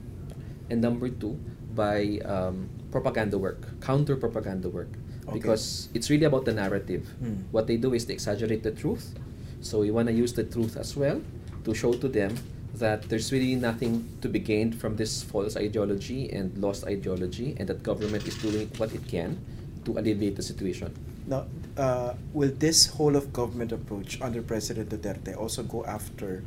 And 0.69 0.81
number 0.81 1.09
two 1.09 1.37
by 1.73 2.19
um, 2.25 2.69
propaganda 2.91 3.37
work 3.37 3.79
counter 3.81 4.15
propaganda 4.15 4.69
work. 4.69 4.89
Okay. 5.23 5.39
because 5.39 5.87
it's 5.93 6.09
really 6.09 6.25
about 6.25 6.43
the 6.43 6.51
narrative. 6.51 7.07
Hmm. 7.23 7.47
what 7.51 7.65
they 7.67 7.77
do 7.77 7.93
is 7.93 8.05
they 8.05 8.13
exaggerate 8.13 8.63
the 8.63 8.71
truth. 8.71 9.15
So 9.61 9.79
we 9.79 9.91
want 9.91 10.09
to 10.09 10.13
use 10.13 10.33
the 10.33 10.43
truth 10.43 10.75
as 10.75 10.97
well 10.97 11.21
to 11.63 11.73
show 11.73 11.93
to 11.93 12.07
them 12.07 12.35
that 12.75 13.07
there's 13.09 13.31
really 13.31 13.55
nothing 13.55 14.07
to 14.21 14.27
be 14.27 14.39
gained 14.39 14.75
from 14.79 14.95
this 14.95 15.21
false 15.21 15.55
ideology 15.55 16.29
and 16.31 16.57
lost 16.57 16.85
ideology 16.85 17.55
and 17.57 17.69
that 17.69 17.83
government 17.83 18.27
is 18.27 18.35
doing 18.41 18.67
what 18.77 18.93
it 18.93 19.07
can 19.07 19.37
to 19.85 19.97
alleviate 19.97 20.35
the 20.35 20.41
situation 20.41 20.91
Now, 21.25 21.45
uh, 21.77 22.13
will 22.33 22.51
this 22.51 22.87
whole 22.87 23.15
of 23.15 23.31
government 23.31 23.71
approach 23.71 24.19
under 24.21 24.41
President 24.41 24.89
Duterte 24.89 25.37
also 25.37 25.63
go 25.63 25.85
after, 25.85 26.43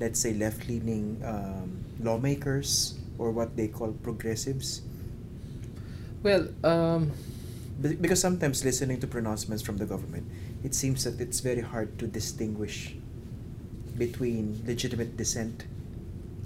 let's 0.00 0.20
say, 0.20 0.34
left-leaning 0.34 1.22
um, 1.24 1.84
lawmakers 2.00 2.98
or 3.16 3.30
what 3.30 3.56
they 3.56 3.68
call 3.68 3.92
progressives? 4.04 4.82
well 6.22 6.48
um, 6.64 7.12
Because 7.80 8.20
sometimes 8.20 8.64
listening 8.64 9.00
to 9.00 9.06
pronouncements 9.06 9.62
from 9.62 9.78
the 9.78 9.86
government, 9.86 10.26
it 10.64 10.74
seems 10.74 11.04
that 11.04 11.20
it's 11.20 11.40
very 11.40 11.62
hard 11.62 11.96
to 11.98 12.06
distinguish 12.06 12.97
between 13.98 14.62
legitimate 14.66 15.16
dissent, 15.16 15.66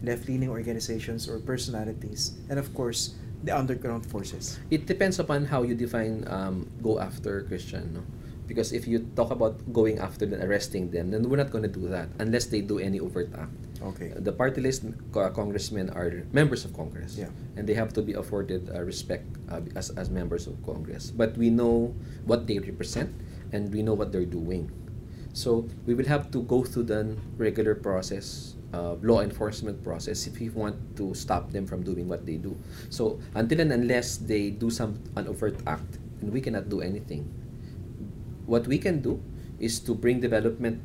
left-leaning 0.03 0.49
organizations 0.49 1.29
or 1.29 1.39
personalities, 1.39 2.33
and 2.49 2.59
of 2.59 2.73
course, 2.75 3.15
the 3.45 3.55
underground 3.55 4.07
forces. 4.07 4.59
it 4.71 4.87
depends 4.87 5.19
upon 5.19 5.45
how 5.45 5.63
you 5.63 5.75
define 5.75 6.25
um, 6.31 6.67
go 6.83 6.99
after 6.99 7.43
Christian, 7.45 7.93
no? 7.95 8.03
Because 8.47 8.73
if 8.75 8.87
you 8.87 9.07
talk 9.17 9.31
about 9.31 9.57
going 9.73 9.99
after 9.99 10.27
them, 10.27 10.43
arresting 10.43 10.91
them, 10.91 11.11
then 11.11 11.25
we're 11.31 11.39
not 11.41 11.51
going 11.51 11.63
to 11.63 11.71
do 11.71 11.89
that 11.89 12.09
unless 12.19 12.47
they 12.47 12.61
do 12.61 12.79
any 12.79 13.01
overt 13.01 13.31
act. 13.39 13.55
Okay. 13.81 14.13
The 14.15 14.33
party 14.33 14.61
list 14.61 14.85
congressmen 15.13 15.91
are 15.91 16.27
members 16.35 16.65
of 16.67 16.75
Congress, 16.75 17.17
Yeah. 17.17 17.31
and 17.57 17.67
they 17.67 17.75
have 17.75 17.95
to 17.95 18.03
be 18.03 18.13
afforded 18.13 18.69
uh, 18.71 18.83
respect 18.83 19.25
uh, 19.49 19.63
as 19.75 19.91
as 19.97 20.11
members 20.11 20.47
of 20.47 20.59
Congress. 20.67 21.11
But 21.11 21.39
we 21.39 21.51
know 21.51 21.95
what 22.27 22.47
they 22.47 22.59
represent, 22.59 23.15
and 23.55 23.73
we 23.73 23.81
know 23.83 23.95
what 23.95 24.11
they're 24.13 24.29
doing. 24.29 24.69
So 25.33 25.69
we 25.87 25.95
will 25.95 26.07
have 26.07 26.31
to 26.33 26.43
go 26.45 26.63
through 26.63 26.93
the 26.93 27.17
regular 27.37 27.75
process, 27.75 28.55
uh, 28.73 29.01
law 29.01 29.21
enforcement 29.21 29.83
process, 29.83 30.27
if 30.27 30.39
we 30.39 30.51
want 30.51 30.77
to 30.97 31.15
stop 31.15 31.53
them 31.53 31.67
from 31.67 31.83
doing 31.83 32.09
what 32.09 32.27
they 32.27 32.37
do. 32.37 32.57
So 32.91 33.21
until 33.35 33.61
and 33.61 33.73
unless 33.73 34.17
they 34.17 34.51
do 34.51 34.71
some 34.71 35.01
an 35.17 35.29
overt 35.29 35.57
act, 35.67 35.99
and 36.21 36.33
we 36.33 36.41
cannot 36.41 36.69
do 36.69 36.81
anything. 36.81 37.29
what 38.47 38.67
we 38.67 38.79
can 38.79 39.01
do 39.01 39.23
is 39.59 39.79
to 39.81 39.95
bring 39.95 40.21
development 40.21 40.83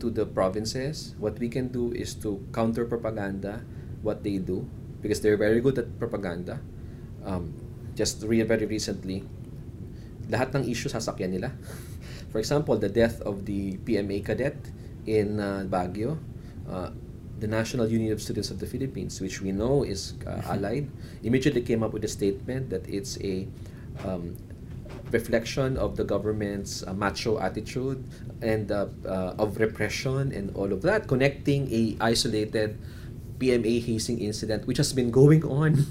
to 0.00 0.10
the 0.10 0.26
provinces. 0.26 1.14
What 1.18 1.38
we 1.38 1.48
can 1.48 1.68
do 1.68 1.92
is 1.92 2.14
to 2.22 2.38
counter 2.52 2.84
propaganda, 2.84 3.64
what 4.02 4.22
they 4.22 4.38
do, 4.38 4.68
because 5.02 5.20
they're 5.20 5.40
very 5.40 5.60
good 5.60 5.78
at 5.78 5.98
propaganda. 5.98 6.60
Um, 7.24 7.54
just 7.96 8.22
re- 8.22 8.46
very 8.46 8.66
recently, 8.66 9.26
lahat 10.30 10.54
ng 10.54 10.70
issue 10.70 10.86
sasakyan 10.86 11.34
nila. 11.34 11.50
For 12.30 12.38
example, 12.38 12.76
the 12.76 12.88
death 12.88 13.20
of 13.22 13.46
the 13.46 13.76
PMA 13.78 14.24
cadet 14.24 14.56
in 15.06 15.40
uh, 15.40 15.64
Baguio. 15.68 16.18
Uh, 16.68 16.90
the 17.38 17.46
National 17.46 17.86
Union 17.86 18.12
of 18.12 18.20
Students 18.20 18.50
of 18.50 18.58
the 18.58 18.66
Philippines, 18.66 19.20
which 19.20 19.40
we 19.40 19.52
know 19.52 19.84
is 19.84 20.14
uh, 20.26 20.42
allied, 20.50 20.90
immediately 21.22 21.62
came 21.62 21.82
up 21.82 21.92
with 21.92 22.04
a 22.04 22.08
statement 22.10 22.68
that 22.70 22.82
it's 22.88 23.18
a 23.22 23.46
um, 24.04 24.36
reflection 25.10 25.76
of 25.76 25.96
the 25.96 26.04
government's 26.04 26.82
uh, 26.82 26.92
macho 26.92 27.38
attitude 27.38 28.02
and 28.42 28.70
uh, 28.72 28.86
uh, 29.06 29.34
of 29.38 29.58
repression 29.58 30.32
and 30.32 30.54
all 30.56 30.72
of 30.72 30.82
that, 30.82 31.06
connecting 31.06 31.70
a 31.72 31.96
isolated 32.00 32.78
PMA 33.38 33.82
hazing 33.84 34.18
incident 34.18 34.66
which 34.66 34.76
has 34.76 34.92
been 34.92 35.10
going 35.10 35.44
on 35.44 35.86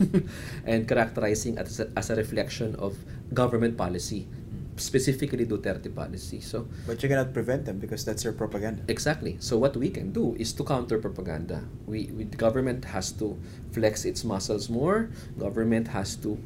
and 0.65 0.87
characterizing 0.87 1.57
as 1.57 1.79
a, 1.79 1.89
as 1.95 2.09
a 2.09 2.15
reflection 2.15 2.75
of 2.75 2.97
government 3.33 3.77
policy, 3.77 4.27
specifically 4.77 5.45
Duterte 5.45 5.93
policy. 5.93 6.41
So 6.41 6.67
But 6.85 7.01
you 7.03 7.09
cannot 7.09 7.33
prevent 7.33 7.65
them 7.65 7.79
because 7.79 8.05
that's 8.05 8.23
their 8.23 8.33
propaganda. 8.33 8.83
Exactly. 8.87 9.37
So 9.39 9.57
what 9.57 9.75
we 9.75 9.89
can 9.89 10.11
do 10.11 10.35
is 10.39 10.53
to 10.53 10.63
counter 10.63 10.97
propaganda. 10.97 11.63
We, 11.85 12.09
we 12.15 12.23
the 12.23 12.37
government 12.37 12.85
has 12.85 13.11
to 13.19 13.37
flex 13.71 14.05
its 14.05 14.23
muscles 14.23 14.69
more. 14.69 15.09
Government 15.37 15.87
has 15.89 16.15
to 16.23 16.37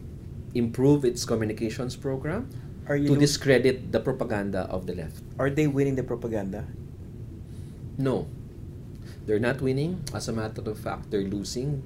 improve 0.53 1.05
its 1.05 1.23
communications 1.25 1.95
program 1.95 2.49
to 2.87 3.15
discredit 3.15 3.91
the 3.91 3.99
propaganda 3.99 4.67
of 4.69 4.85
the 4.85 4.95
left. 4.95 5.23
Are 5.39 5.49
they 5.49 5.67
winning 5.67 5.95
the 5.95 6.03
propaganda? 6.03 6.67
No, 7.97 8.27
they're 9.25 9.39
not 9.39 9.61
winning. 9.61 10.03
As 10.13 10.27
a 10.27 10.33
matter 10.33 10.61
of 10.65 10.79
fact, 10.79 11.11
they're 11.11 11.27
losing 11.27 11.83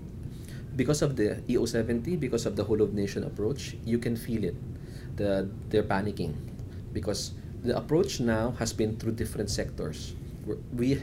because 0.75 1.01
of 1.01 1.15
the 1.15 1.39
E 1.47 1.55
EO70, 1.55 2.19
because 2.19 2.45
of 2.45 2.55
the 2.55 2.63
whole 2.63 2.81
of 2.81 2.93
nation 2.93 3.23
approach. 3.23 3.75
You 3.85 3.97
can 3.99 4.15
feel 4.15 4.43
it. 4.43 4.55
The 5.15 5.47
they're 5.69 5.83
panicking 5.87 6.35
because 6.91 7.31
the 7.63 7.75
approach 7.77 8.19
now 8.19 8.51
has 8.59 8.73
been 8.73 8.95
through 8.97 9.13
different 9.13 9.49
sectors. 9.49 10.13
We're- 10.73 11.01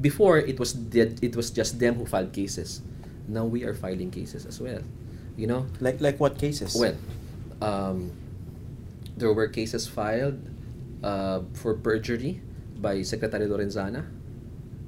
before 0.00 0.38
it 0.38 0.58
was 0.58 0.74
the, 0.90 1.14
it 1.22 1.36
was 1.36 1.50
just 1.50 1.78
them 1.78 1.94
who 1.94 2.04
filed 2.06 2.32
cases. 2.32 2.82
Now 3.28 3.44
we 3.44 3.62
are 3.64 3.74
filing 3.74 4.10
cases 4.10 4.44
as 4.46 4.58
well. 4.60 4.82
You 5.36 5.46
know, 5.46 5.66
Like 5.78 6.00
like 6.00 6.18
what 6.18 6.36
cases? 6.38 6.74
well, 6.74 6.96
um, 7.62 8.10
there 9.16 9.32
were 9.32 9.46
cases 9.48 9.86
filed 9.86 10.40
uh, 11.04 11.42
for 11.54 11.74
perjury 11.74 12.42
by 12.80 13.02
Secretary 13.02 13.46
Lorenzana, 13.46 14.04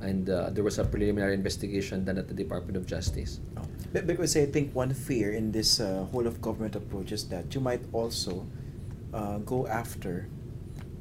and 0.01 0.29
uh, 0.29 0.51
there 0.51 0.65
was 0.65 0.79
a 0.81 0.85
preliminary 0.85 1.35
investigation 1.35 2.05
done 2.05 2.19
at 2.19 2.27
the 2.27 2.35
Department 2.35 2.77
of 2.77 2.85
Justice. 2.87 3.39
Oh. 3.57 3.63
Because 3.93 4.35
I 4.37 4.47
think 4.47 4.75
one 4.75 4.93
fear 4.97 5.33
in 5.33 5.53
this 5.53 5.79
uh, 5.79 6.05
whole 6.11 6.27
of 6.27 6.41
government 6.41 6.75
approach 6.75 7.13
is 7.13 7.29
that 7.29 7.55
you 7.55 7.61
might 7.61 7.85
also 7.93 8.45
uh, 9.13 9.39
go 9.39 9.67
after 9.67 10.29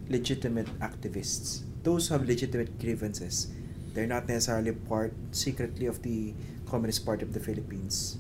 legitimate 0.10 0.68
activists. 0.80 1.64
Those 1.84 2.08
who 2.08 2.14
have 2.16 2.28
legitimate 2.28 2.80
grievances. 2.80 3.48
They're 3.94 4.08
not 4.08 4.28
necessarily 4.28 4.72
part 4.72 5.14
secretly 5.32 5.86
of 5.86 6.02
the 6.04 6.34
Communist 6.66 7.06
Party 7.06 7.24
of 7.24 7.34
the 7.34 7.40
Philippines. 7.40 8.18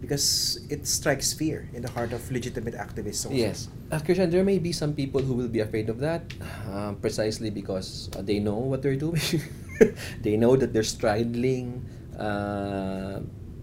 Because 0.00 0.62
it 0.70 0.86
strikes 0.86 1.32
fear 1.32 1.68
in 1.74 1.82
the 1.82 1.90
heart 1.90 2.12
of 2.12 2.22
legitimate 2.30 2.74
activists 2.74 3.26
also. 3.26 3.34
Yes, 3.34 3.66
uh, 3.90 3.98
Christian, 3.98 4.30
there 4.30 4.44
may 4.44 4.58
be 4.58 4.70
some 4.70 4.94
people 4.94 5.20
who 5.20 5.34
will 5.34 5.48
be 5.48 5.58
afraid 5.58 5.90
of 5.90 5.98
that, 5.98 6.22
um, 6.70 6.96
precisely 7.02 7.50
because 7.50 8.08
uh, 8.14 8.22
they 8.22 8.38
know 8.38 8.54
what 8.54 8.80
they're 8.80 9.00
doing. 9.00 9.20
they 10.22 10.36
know 10.36 10.54
that 10.54 10.72
they're 10.72 10.86
straddling 10.86 11.82
uh, 12.14 13.18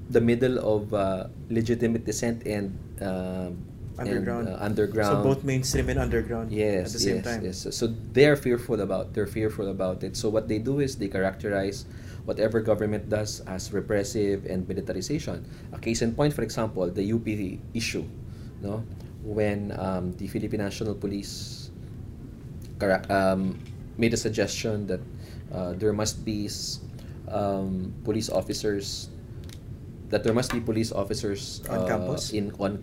the 0.10 0.20
middle 0.20 0.60
of 0.60 0.94
uh, 0.94 1.28
legitimate 1.50 2.04
dissent 2.04 2.44
and 2.46 2.76
uh, 3.02 3.50
Underground. 3.98 4.48
and, 4.48 4.58
uh, 4.58 4.66
underground. 4.66 5.18
So 5.18 5.24
both 5.24 5.44
mainstream 5.44 5.90
and 5.90 6.00
underground 6.00 6.52
Yes, 6.52 6.88
at 6.88 6.94
the 6.94 7.00
same 7.00 7.16
yes, 7.18 7.26
time. 7.26 7.42
yes. 7.46 7.58
So, 7.58 7.70
so 7.72 7.86
they're 8.12 8.36
fearful 8.36 8.82
about 8.82 9.14
they're 9.14 9.28
fearful 9.30 9.70
about 9.72 10.04
it. 10.04 10.18
So 10.18 10.30
what 10.30 10.48
they 10.48 10.60
do 10.60 10.80
is 10.80 10.96
they 10.98 11.08
characterize 11.08 11.86
whatever 12.26 12.60
government 12.60 13.08
does 13.10 13.40
as 13.48 13.72
repressive 13.72 14.46
and 14.46 14.68
militarization. 14.68 15.46
A 15.72 15.80
case 15.80 16.02
in 16.02 16.14
point, 16.14 16.34
for 16.34 16.42
example, 16.42 16.90
the 16.90 17.06
UP 17.14 17.28
issue, 17.74 18.04
no, 18.62 18.84
when 19.24 19.72
um, 19.80 20.12
the 20.18 20.28
Philippine 20.28 20.60
National 20.60 20.96
Police 20.96 21.70
um, 23.10 23.58
made 23.98 24.14
a 24.14 24.18
suggestion 24.18 24.88
that 24.88 25.00
uh, 25.54 25.74
there 25.74 25.94
must 25.94 26.26
be 26.26 26.50
um, 27.30 27.94
police 28.04 28.30
officers 28.30 29.10
that 30.10 30.24
there 30.24 30.34
must 30.34 30.52
be 30.52 30.60
police 30.60 30.92
officers 30.92 31.62
On 31.70 31.80
uh, 31.80 31.88
campus? 31.88 32.32
in 32.34 32.52
on 32.60 32.82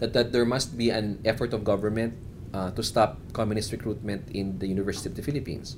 that 0.00 0.12
that 0.16 0.32
there 0.32 0.44
must 0.44 0.76
be 0.76 0.90
an 0.90 1.20
effort 1.24 1.52
of 1.52 1.62
government 1.62 2.16
uh, 2.52 2.70
to 2.72 2.82
stop 2.82 3.20
communist 3.32 3.70
recruitment 3.72 4.24
in 4.32 4.58
the 4.58 4.66
University 4.66 5.08
of 5.08 5.14
the 5.14 5.22
Philippines. 5.22 5.76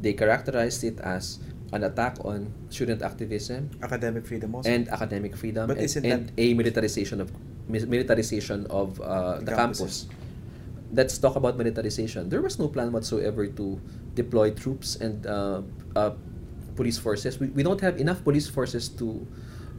They 0.00 0.14
characterized 0.14 0.84
it 0.84 0.98
as 1.00 1.38
an 1.74 1.82
attack 1.82 2.16
on 2.24 2.54
student 2.70 3.02
activism 3.02 3.70
Academic 3.82 4.24
freedom 4.24 4.54
also. 4.54 4.70
and 4.70 4.88
academic 4.88 5.34
freedom 5.34 5.66
But 5.66 5.82
and, 5.82 5.84
isn't 5.84 6.06
and 6.06 6.32
a 6.38 6.54
militarization 6.54 7.20
of 7.20 7.34
mi- 7.66 7.84
militarization 7.84 8.66
of 8.70 9.00
uh, 9.02 9.42
the 9.42 9.52
campus. 9.52 10.06
Let's 10.94 11.18
talk 11.18 11.34
about 11.34 11.58
militarization. 11.58 12.30
There 12.30 12.40
was 12.40 12.62
no 12.62 12.68
plan 12.70 12.92
whatsoever 12.94 13.46
to 13.58 13.80
deploy 14.14 14.54
troops 14.54 14.94
and 14.94 15.26
uh, 15.26 15.62
uh, 15.98 16.14
police 16.78 16.96
forces. 16.96 17.40
We, 17.42 17.48
we 17.50 17.62
don't 17.66 17.80
have 17.80 17.98
enough 17.98 18.22
police 18.22 18.46
forces 18.46 18.88
to 19.02 19.26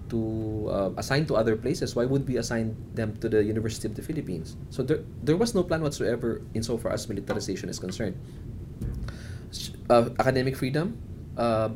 to 0.09 0.69
uh, 0.71 0.89
assign 0.97 1.25
to 1.27 1.35
other 1.35 1.55
places. 1.55 1.95
Why 1.95 2.05
would 2.05 2.27
we 2.27 2.37
assign 2.37 2.75
them 2.93 3.17
to 3.17 3.29
the 3.29 3.43
University 3.43 3.87
of 3.87 3.95
the 3.95 4.01
Philippines? 4.01 4.55
So 4.69 4.83
there, 4.83 5.03
there 5.23 5.37
was 5.37 5.55
no 5.55 5.63
plan 5.63 5.81
whatsoever 5.81 6.41
insofar 6.53 6.91
as 6.93 7.07
militarization 7.09 7.69
is 7.69 7.79
concerned 7.79 8.15
uh, 9.89 10.09
academic 10.19 10.55
freedom. 10.55 10.97
Uh, 11.37 11.69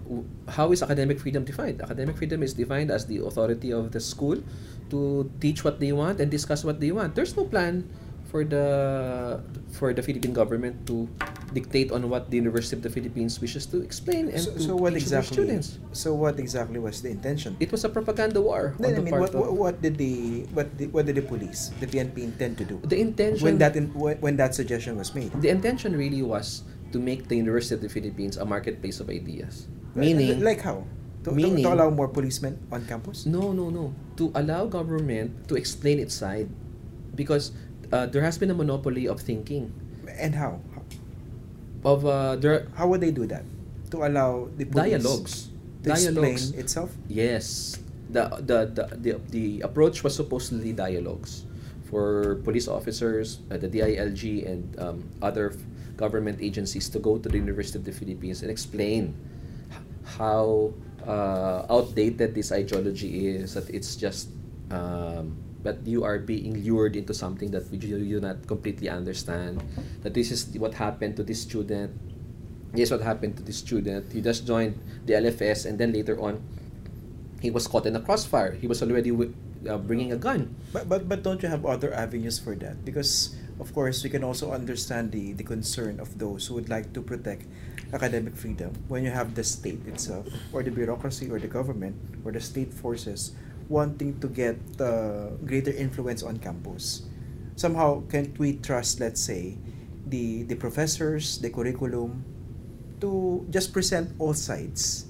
how 0.50 0.72
is 0.72 0.82
academic 0.82 1.20
freedom 1.20 1.46
defined? 1.46 1.82
Academic 1.82 2.17
freedom 2.17 2.41
is 2.41 2.54
defined 2.54 2.89
as 2.89 3.06
the 3.06 3.22
authority 3.22 3.72
of 3.72 3.91
the 3.91 4.00
school 4.00 4.41
to 4.89 5.30
teach 5.39 5.63
what 5.63 5.80
they 5.80 5.91
want 5.91 6.20
and 6.20 6.32
discuss 6.32 6.63
what 6.63 6.80
they 6.80 6.91
want. 6.91 7.13
There's 7.15 7.38
no 7.38 7.46
plan 7.46 7.88
for 8.26 8.44
the 8.44 9.39
for 9.72 9.94
the 9.94 10.02
Philippine 10.02 10.34
government 10.34 10.88
to 10.88 11.08
dictate 11.54 11.92
on 11.92 12.08
what 12.10 12.32
the 12.32 12.38
University 12.38 12.76
of 12.76 12.84
the 12.84 12.90
Philippines 12.90 13.40
wishes 13.40 13.66
to 13.68 13.82
explain 13.84 14.30
and 14.32 14.40
so, 14.40 14.54
to 14.54 14.60
so 14.60 14.76
what 14.76 14.94
exactly? 14.96 15.36
students. 15.36 15.80
So 15.92 16.14
what 16.16 16.40
exactly 16.40 16.80
was 16.80 17.02
the 17.02 17.10
intention? 17.12 17.56
It 17.60 17.72
was 17.72 17.84
a 17.84 17.90
propaganda 17.90 18.42
war 18.42 18.76
Then, 18.80 18.96
I 18.96 18.96
on 18.96 18.96
the 18.96 19.02
mean, 19.04 19.12
part 19.12 19.22
what, 19.22 19.36
what, 19.36 19.50
of 19.50 19.58
what 19.58 19.76
did 19.82 19.98
the 19.98 20.48
what 20.56 20.72
did, 20.78 20.94
what 20.94 21.06
did 21.06 21.16
the 21.20 21.26
police, 21.28 21.72
the 21.80 21.88
PNP, 21.88 22.24
intend 22.24 22.58
to 22.60 22.66
do 22.66 22.80
the 22.84 23.00
intention. 23.00 23.44
when 23.44 23.58
that 23.60 23.76
in, 23.76 23.92
when, 23.94 24.38
that 24.38 24.56
suggestion 24.56 24.96
was 24.98 25.14
made? 25.14 25.32
the 25.42 25.50
intention 25.50 25.96
really 25.96 26.24
was 26.24 26.64
to 26.92 27.00
make 27.00 27.28
the 27.28 27.36
University 27.36 27.76
of 27.76 27.82
the 27.82 27.90
Philippines 27.90 28.36
a 28.38 28.46
marketplace 28.46 29.00
of 29.00 29.10
ideas. 29.10 29.68
Meaning, 29.96 30.40
like 30.44 30.62
how? 30.62 30.84
To, 31.24 31.30
to- 31.30 31.36
meaning- 31.36 31.64
to, 31.64 31.74
allow 31.74 31.90
more 31.90 32.08
policemen 32.08 32.60
on 32.72 32.86
campus? 32.88 33.26
No, 33.26 33.52
no, 33.52 33.70
no. 33.70 33.94
To 34.18 34.32
allow 34.36 34.66
government 34.68 35.48
to 35.48 35.56
explain 35.56 36.00
its 36.00 36.16
side, 36.16 36.50
because 37.16 37.52
uh, 37.92 38.06
there 38.08 38.22
has 38.24 38.38
been 38.38 38.52
a 38.52 38.58
monopoly 38.58 39.08
of 39.08 39.20
thinking. 39.22 39.72
And 40.20 40.36
how? 40.36 40.60
Of 41.84 42.06
uh, 42.06 42.36
there 42.38 42.67
How 42.76 42.88
would 42.88 43.02
they 43.02 43.12
do 43.12 43.26
that? 43.28 43.44
To 43.91 44.06
allow 44.06 44.48
the 44.56 44.65
police 44.65 45.02
dialogues, 45.02 45.34
to 45.84 45.89
explain 45.91 46.38
itself? 46.56 46.94
Yes, 47.10 47.78
the, 48.10 48.30
the 48.39 48.60
the 48.72 48.86
the 48.96 49.12
the 49.30 49.46
approach 49.62 50.04
was 50.04 50.15
supposedly 50.15 50.72
dialogues 50.72 51.44
for 51.89 52.39
police 52.48 52.67
officers, 52.70 53.39
uh, 53.52 53.58
the 53.58 53.67
DILG, 53.67 54.24
and 54.48 54.63
um, 54.80 55.04
other 55.22 55.52
f- 55.52 55.60
government 55.98 56.39
agencies 56.39 56.88
to 56.88 57.00
go 57.00 57.17
to 57.17 57.28
the 57.28 57.36
University 57.38 57.78
of 57.78 57.84
the 57.84 57.91
Philippines 57.91 58.41
and 58.44 58.50
explain 58.52 59.12
h- 59.67 59.82
how 60.15 60.72
uh, 61.04 61.65
outdated 61.67 62.32
this 62.34 62.52
ideology 62.54 63.36
is. 63.36 63.56
That 63.60 63.67
it's 63.74 63.98
just 64.00 64.30
um, 64.72 65.36
that 65.63 65.86
you 65.86 66.04
are 66.04 66.19
being 66.19 66.63
lured 66.63 66.95
into 66.95 67.13
something 67.13 67.52
that 67.52 67.69
you, 67.71 68.00
do 68.00 68.19
not 68.19 68.47
completely 68.47 68.89
understand. 68.89 69.62
That 70.04 70.13
this 70.13 70.32
is 70.32 70.47
what 70.58 70.74
happened 70.74 71.15
to 71.17 71.24
this 71.24 71.41
student. 71.41 71.93
Yes, 72.74 72.91
what 72.91 73.02
happened 73.02 73.38
to 73.38 73.43
this 73.43 73.58
student. 73.58 74.12
He 74.12 74.21
just 74.21 74.47
joined 74.47 74.80
the 75.06 75.13
LFS, 75.13 75.65
and 75.65 75.78
then 75.78 75.91
later 75.91 76.19
on, 76.21 76.41
he 77.41 77.52
was 77.52 77.67
caught 77.67 77.86
in 77.86 77.95
a 77.95 78.02
crossfire. 78.02 78.54
He 78.54 78.67
was 78.67 78.82
already 78.82 79.12
uh, 79.12 79.78
bringing 79.78 80.12
a 80.12 80.17
gun. 80.17 80.56
But, 80.71 80.88
but 80.88 81.10
but 81.10 81.24
don't 81.24 81.41
you 81.43 81.50
have 81.50 81.65
other 81.65 81.93
avenues 81.93 82.39
for 82.39 82.56
that? 82.56 82.86
Because 82.86 83.36
of 83.60 83.74
course 83.74 84.04
we 84.04 84.10
can 84.10 84.24
also 84.24 84.52
understand 84.52 85.12
the, 85.12 85.34
the 85.34 85.43
concern 85.43 86.00
of 86.00 86.17
those 86.17 86.47
who 86.47 86.56
would 86.56 86.69
like 86.69 86.93
to 86.93 87.02
protect 87.02 87.45
academic 87.93 88.36
freedom 88.36 88.74
when 88.88 89.04
you 89.04 89.12
have 89.12 89.36
the 89.36 89.43
state 89.43 89.86
itself 89.86 90.26
or 90.54 90.63
the 90.63 90.71
bureaucracy 90.71 91.30
or 91.30 91.38
the 91.39 91.47
government 91.47 91.95
or 92.24 92.32
the 92.32 92.39
state 92.39 92.74
forces 92.74 93.34
wanting 93.71 94.19
to 94.19 94.27
get 94.27 94.60
uh, 94.84 95.31
greater 95.47 95.71
influence 95.71 96.21
on 96.21 96.36
campus. 96.43 97.07
Somehow 97.55 98.03
can't 98.12 98.36
we 98.36 98.60
trust 98.60 98.99
let's 98.99 99.23
say 99.23 99.55
the 100.12 100.43
the 100.43 100.60
professors, 100.60 101.39
the 101.39 101.47
curriculum, 101.47 102.27
to 102.99 103.47
just 103.47 103.71
present 103.71 104.12
all 104.19 104.36
sides, 104.36 105.07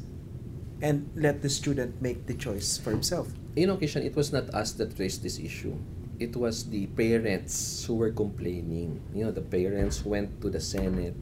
and 0.85 1.09
let 1.17 1.41
the 1.41 1.49
student 1.49 1.97
make 1.99 2.29
the 2.29 2.37
choice 2.37 2.77
for 2.77 2.93
himself. 2.93 3.33
In 3.57 3.73
occasion, 3.73 4.05
it 4.05 4.15
was 4.15 4.31
not 4.31 4.47
us 4.53 4.77
that 4.77 4.93
raised 5.01 5.25
this 5.25 5.41
issue. 5.41 5.73
It 6.21 6.37
was 6.37 6.69
the 6.69 6.85
parents 6.93 7.83
who 7.83 7.97
were 7.97 8.13
complaining. 8.13 9.01
You 9.11 9.25
know, 9.25 9.33
the 9.33 9.43
parents 9.43 10.05
went 10.05 10.39
to 10.45 10.53
the 10.53 10.61
Senate, 10.61 11.17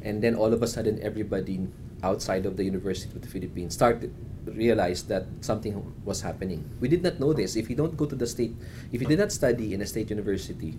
and 0.00 0.22
then 0.22 0.38
all 0.38 0.54
of 0.54 0.62
a 0.62 0.70
sudden, 0.70 1.02
everybody 1.02 1.66
outside 2.02 2.46
of 2.46 2.56
the 2.56 2.64
University 2.64 3.14
of 3.14 3.22
the 3.22 3.28
Philippines 3.28 3.74
started 3.74 4.12
realized 4.46 5.08
that 5.08 5.26
something 5.40 5.78
was 6.04 6.20
happening. 6.20 6.66
We 6.80 6.88
did 6.88 7.02
not 7.02 7.20
know 7.20 7.32
this. 7.32 7.54
If 7.54 7.70
you 7.70 7.76
don't 7.76 7.96
go 7.96 8.06
to 8.06 8.16
the 8.16 8.26
state, 8.26 8.54
if 8.90 9.00
you 9.00 9.06
did 9.06 9.18
not 9.18 9.30
study 9.30 9.74
in 9.74 9.82
a 9.82 9.86
state 9.86 10.10
university 10.10 10.78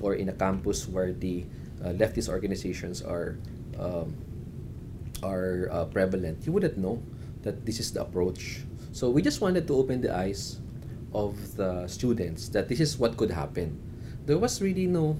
or 0.00 0.14
in 0.14 0.28
a 0.28 0.32
campus 0.32 0.88
where 0.88 1.12
the 1.12 1.44
uh, 1.84 1.92
leftist 1.92 2.28
organizations 2.28 3.02
are 3.02 3.36
um, 3.78 4.16
are 5.22 5.68
uh, 5.70 5.84
prevalent, 5.86 6.46
you 6.46 6.52
wouldn't 6.52 6.78
know 6.78 7.02
that 7.42 7.66
this 7.66 7.80
is 7.80 7.92
the 7.92 8.00
approach. 8.00 8.64
So 8.92 9.10
we 9.10 9.22
just 9.22 9.40
wanted 9.40 9.66
to 9.68 9.76
open 9.76 10.00
the 10.00 10.14
eyes 10.14 10.60
of 11.14 11.56
the 11.56 11.86
students 11.86 12.48
that 12.50 12.68
this 12.68 12.80
is 12.80 12.98
what 12.98 13.16
could 13.16 13.30
happen. 13.30 13.80
There 14.24 14.38
was 14.38 14.62
really 14.62 14.86
no, 14.86 15.18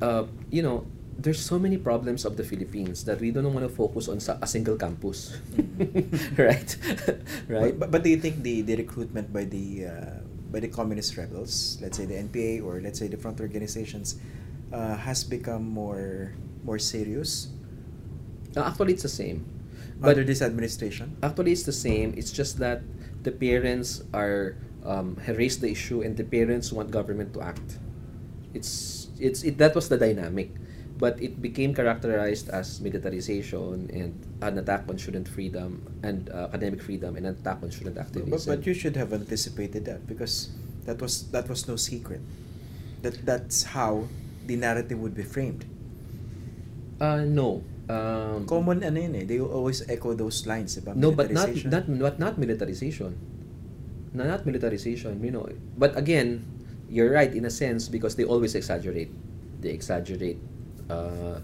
uh, 0.00 0.24
you 0.50 0.62
know, 0.62 0.86
there's 1.18 1.40
so 1.40 1.58
many 1.58 1.76
problems 1.78 2.24
of 2.24 2.36
the 2.36 2.44
Philippines 2.44 3.04
that 3.04 3.20
we 3.20 3.30
don't 3.30 3.52
want 3.52 3.66
to 3.66 3.72
focus 3.72 4.08
on 4.08 4.20
sa- 4.20 4.38
a 4.42 4.46
single 4.46 4.76
campus, 4.76 5.36
right? 6.36 6.76
right. 7.48 7.78
But, 7.78 7.90
but 7.90 8.02
do 8.02 8.10
you 8.10 8.18
think 8.18 8.42
the, 8.42 8.62
the 8.62 8.76
recruitment 8.76 9.32
by 9.32 9.44
the 9.44 9.86
uh, 9.86 10.16
by 10.52 10.60
the 10.60 10.68
communist 10.68 11.16
rebels, 11.16 11.78
let's 11.82 11.96
say 11.96 12.04
the 12.06 12.16
NPA 12.16 12.60
or 12.60 12.80
let's 12.80 12.98
say 12.98 13.08
the 13.08 13.16
front 13.16 13.40
organizations, 13.40 14.16
uh, 14.72 14.96
has 14.96 15.24
become 15.24 15.64
more 15.68 16.32
more 16.64 16.78
serious 16.78 17.48
Uh, 18.56 18.60
actually, 18.62 18.92
it's 18.94 19.02
the 19.02 19.08
same. 19.08 19.44
But 20.00 20.10
under 20.10 20.24
this 20.24 20.42
administration? 20.42 21.16
Actually, 21.22 21.52
it's 21.52 21.64
the 21.64 21.72
same. 21.76 22.14
It's 22.16 22.32
just 22.32 22.58
that 22.58 22.82
the 23.22 23.32
parents 23.32 24.02
are 24.12 24.56
um, 24.84 25.16
have 25.24 25.38
raised 25.38 25.60
the 25.60 25.70
issue, 25.70 26.02
and 26.02 26.16
the 26.16 26.24
parents 26.24 26.72
want 26.72 26.90
government 26.90 27.32
to 27.34 27.40
act. 27.42 27.78
It's 28.54 29.08
it's 29.18 29.42
it 29.44 29.58
that 29.58 29.74
was 29.74 29.88
the 29.88 29.98
dynamic, 29.98 30.52
but 30.98 31.20
it 31.20 31.40
became 31.42 31.74
characterized 31.74 32.48
as 32.48 32.80
militarization 32.80 33.88
and 33.92 34.16
an 34.40 34.58
attack 34.58 34.88
on 34.88 34.96
student 34.98 35.28
freedom 35.28 35.84
and 36.02 36.30
uh, 36.30 36.48
academic 36.48 36.80
freedom 36.80 37.16
and 37.16 37.26
an 37.26 37.36
attack 37.36 37.60
on 37.62 37.70
student 37.70 37.98
activism. 37.98 38.30
But, 38.32 38.46
but 38.46 38.66
you 38.66 38.72
should 38.72 38.96
have 38.96 39.12
anticipated 39.12 39.84
that 39.84 40.06
because 40.08 40.50
that 40.88 41.00
was 41.00 41.28
that 41.36 41.48
was 41.48 41.68
no 41.68 41.76
secret. 41.76 42.20
That 43.02 43.24
that's 43.26 43.76
how 43.76 44.08
the 44.46 44.56
narrative 44.56 44.98
would 44.98 45.14
be 45.14 45.22
framed. 45.24 45.64
uh, 47.00 47.24
no. 47.28 47.62
Um, 47.86 48.46
Common 48.50 48.82
ano 48.82 48.98
yun 48.98 49.14
eh. 49.14 49.24
They 49.28 49.38
always 49.38 49.86
echo 49.86 50.10
those 50.14 50.42
lines, 50.46 50.74
diba? 50.74 50.96
No, 50.96 51.12
but 51.12 51.30
not 51.30 51.52
not 51.68 51.86
not 51.86 52.18
not 52.18 52.34
militarization. 52.34 53.14
No, 54.10 54.26
not 54.26 54.42
militarization. 54.42 55.22
You 55.22 55.30
know, 55.30 55.46
but 55.78 55.94
again, 55.94 56.42
you're 56.90 57.12
right 57.12 57.30
in 57.30 57.44
a 57.44 57.52
sense 57.52 57.86
because 57.86 58.16
they 58.16 58.24
always 58.24 58.56
exaggerate. 58.58 59.12
They 59.62 59.70
exaggerate 59.70 60.40
uh, 60.90 61.40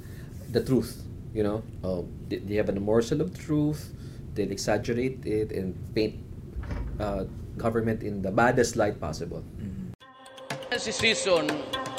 the 0.50 0.62
truth. 0.64 1.02
You 1.32 1.42
know, 1.42 1.58
uh, 1.82 2.02
they, 2.28 2.38
they 2.44 2.54
have 2.56 2.68
a 2.68 2.76
morsel 2.76 3.20
of 3.20 3.32
truth. 3.38 3.92
They'll 4.34 4.52
exaggerate 4.52 5.24
it 5.24 5.52
and 5.52 5.76
paint 5.94 6.16
uh, 7.00 7.24
government 7.56 8.02
in 8.02 8.22
the 8.22 8.30
baddest 8.30 8.76
light 8.76 9.00
possible. 9.00 9.44
Mhm. 9.60 9.92
Si 10.72 10.88
Season, 10.92 11.44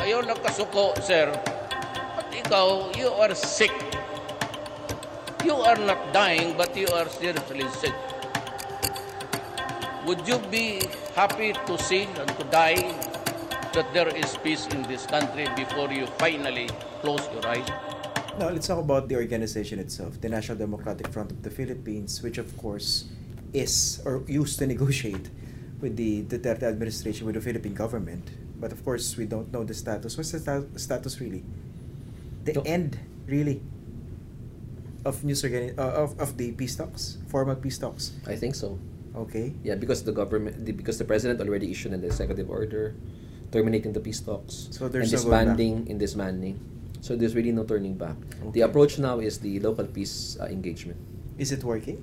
ayaw 0.01 0.25
nagkasuko, 0.25 0.97
sir. 0.97 1.29
At 2.17 2.29
ikaw, 2.33 2.89
you 2.97 3.13
are 3.13 3.33
sick. 3.37 3.73
You 5.45 5.53
are 5.61 5.77
not 5.77 6.09
dying, 6.09 6.57
but 6.57 6.73
you 6.73 6.89
are 6.89 7.05
seriously 7.05 7.69
sick. 7.77 7.93
Would 10.09 10.25
you 10.27 10.41
be 10.49 10.81
happy 11.15 11.53
to 11.53 11.73
see 11.77 12.09
and 12.17 12.27
to 12.33 12.43
die 12.49 12.81
that 13.73 13.91
there 13.93 14.09
is 14.15 14.37
peace 14.37 14.67
in 14.67 14.83
this 14.83 15.05
country 15.05 15.47
before 15.55 15.91
you 15.91 16.05
finally 16.21 16.69
close 17.01 17.25
your 17.33 17.45
eyes? 17.47 17.67
Now, 18.39 18.49
let's 18.49 18.67
talk 18.67 18.79
about 18.79 19.09
the 19.09 19.15
organization 19.15 19.79
itself, 19.79 20.19
the 20.21 20.29
National 20.29 20.57
Democratic 20.57 21.07
Front 21.09 21.31
of 21.31 21.41
the 21.43 21.49
Philippines, 21.49 22.21
which 22.21 22.37
of 22.37 22.55
course 22.57 23.05
is 23.53 24.01
or 24.05 24.23
used 24.27 24.57
to 24.59 24.65
negotiate 24.67 25.29
with 25.81 25.95
the 25.97 26.23
Duterte 26.23 26.63
administration, 26.63 27.25
with 27.25 27.35
the 27.35 27.41
Philippine 27.41 27.73
government. 27.73 28.29
But 28.59 28.71
of 28.71 28.83
course, 28.85 29.17
we 29.17 29.25
don't 29.25 29.51
know 29.51 29.63
the 29.63 29.73
status. 29.73 30.17
What's 30.17 30.31
the 30.31 30.39
sta- 30.39 30.65
status 30.77 31.19
really? 31.19 31.43
The 32.45 32.53
No. 32.53 32.61
end, 32.65 32.97
really, 33.27 33.61
of 35.05 35.23
news 35.23 35.43
organi- 35.43 35.77
uh, 35.77 36.01
of, 36.07 36.17
of 36.19 36.37
the 36.37 36.51
peace 36.53 36.75
talks, 36.75 37.17
formal 37.27 37.55
peace 37.55 37.77
talks. 37.77 38.13
I 38.25 38.35
think 38.35 38.55
so. 38.55 38.79
Okay. 39.15 39.53
Yeah, 39.63 39.75
because 39.75 40.03
the 40.03 40.11
government, 40.13 40.65
the, 40.65 40.71
because 40.71 40.97
the 40.97 41.05
president 41.05 41.41
already 41.41 41.69
issued 41.69 41.93
an 41.93 42.03
executive 42.03 42.49
order 42.49 42.95
terminating 43.53 43.93
the 43.93 44.01
peace 44.01 44.19
talks 44.19 44.67
So 44.73 44.89
there's 44.89 45.13
and 45.13 45.21
no 45.23 45.29
going 45.29 45.45
back. 45.45 45.57
disbanding 45.57 45.87
in 45.87 45.97
disbanding. 46.01 46.57
So 47.01 47.15
there's 47.15 47.35
really 47.35 47.51
no 47.53 47.63
turning 47.63 47.95
back. 47.95 48.17
Okay. 48.41 48.51
The 48.51 48.61
approach 48.65 48.97
now 48.97 49.19
is 49.19 49.37
the 49.39 49.59
local 49.61 49.85
peace 49.85 50.37
uh, 50.41 50.45
engagement. 50.49 50.97
Is 51.37 51.51
it 51.51 51.63
working? 51.63 52.01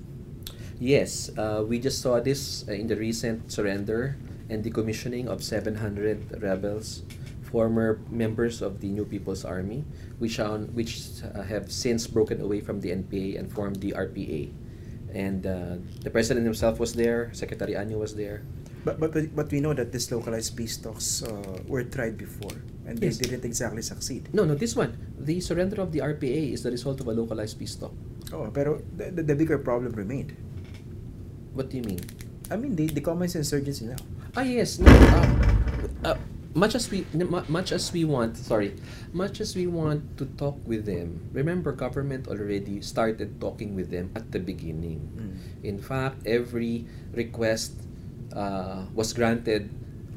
Yes, 0.79 1.29
uh, 1.37 1.63
we 1.67 1.77
just 1.79 2.01
saw 2.01 2.19
this 2.19 2.65
uh, 2.67 2.73
in 2.73 2.87
the 2.87 2.95
recent 2.95 3.51
surrender 3.51 4.17
and 4.49 4.63
decommissioning 4.63 5.27
of 5.27 5.43
700 5.43 6.41
rebels, 6.41 7.03
former 7.41 7.99
members 8.09 8.61
of 8.61 8.79
the 8.81 8.89
New 8.89 9.05
People's 9.05 9.45
Army, 9.45 9.85
which, 10.19 10.39
are, 10.39 10.57
which 10.73 10.99
uh, 11.23 11.43
have 11.43 11.71
since 11.71 12.07
broken 12.07 12.41
away 12.41 12.61
from 12.61 12.81
the 12.81 12.89
NPA 12.91 13.37
and 13.39 13.51
formed 13.51 13.77
the 13.77 13.91
RPA. 13.93 14.51
And 15.13 15.45
uh, 15.45 15.75
the 16.01 16.09
president 16.09 16.45
himself 16.45 16.79
was 16.79 16.93
there, 16.93 17.29
Secretary 17.33 17.73
Año 17.73 17.99
was 17.99 18.15
there. 18.15 18.43
But, 18.83 18.99
but 18.99 19.13
but 19.35 19.51
we 19.51 19.61
know 19.61 19.73
that 19.77 19.91
these 19.93 20.09
localized 20.11 20.57
peace 20.57 20.77
talks 20.77 21.21
uh, 21.21 21.29
were 21.69 21.83
tried 21.85 22.17
before, 22.17 22.57
and 22.89 22.97
they 22.97 23.13
Yes. 23.13 23.21
didn't 23.21 23.45
exactly 23.45 23.81
succeed. 23.85 24.29
No, 24.33 24.41
no, 24.43 24.55
this 24.57 24.73
one. 24.75 24.97
The 25.21 25.37
surrender 25.39 25.77
of 25.81 25.91
the 25.93 26.01
RPA 26.01 26.53
is 26.53 26.63
the 26.65 26.71
result 26.73 26.97
of 26.99 27.05
a 27.07 27.13
localized 27.13 27.59
peace 27.61 27.75
talk. 27.77 27.93
Oh, 28.33 28.49
pero 28.49 28.81
the, 28.97 29.11
the, 29.11 29.21
the 29.21 29.35
bigger 29.37 29.61
problem 29.61 29.93
remained. 29.93 30.33
What 31.53 31.69
do 31.69 31.77
you 31.77 31.83
mean? 31.83 32.01
I 32.49 32.57
mean, 32.57 32.75
the, 32.75 32.87
the 32.87 33.01
communist 33.01 33.35
insurgency 33.35 33.85
now. 33.85 34.01
Ah 34.35 34.41
yes, 34.47 34.79
no, 34.79 34.89
uh, 34.89 36.15
uh, 36.15 36.17
much 36.55 36.73
as 36.75 36.89
we 36.89 37.05
much 37.47 37.71
as 37.71 37.91
we 37.93 38.03
want, 38.07 38.35
sorry, 38.39 38.73
much 39.13 39.39
as 39.43 39.55
we 39.55 39.67
want 39.67 40.01
to 40.17 40.25
talk 40.39 40.57
with 40.65 40.87
them. 40.89 41.21
Remember, 41.35 41.71
government 41.71 42.27
already 42.27 42.81
started 42.81 43.39
talking 43.39 43.75
with 43.75 43.91
them 43.91 44.09
at 44.15 44.31
the 44.31 44.39
beginning. 44.39 45.03
Mm. 45.13 45.31
In 45.63 45.77
fact, 45.79 46.23
every 46.25 46.87
request 47.13 47.75
uh, 48.35 48.85
was 48.93 49.13
granted 49.13 49.69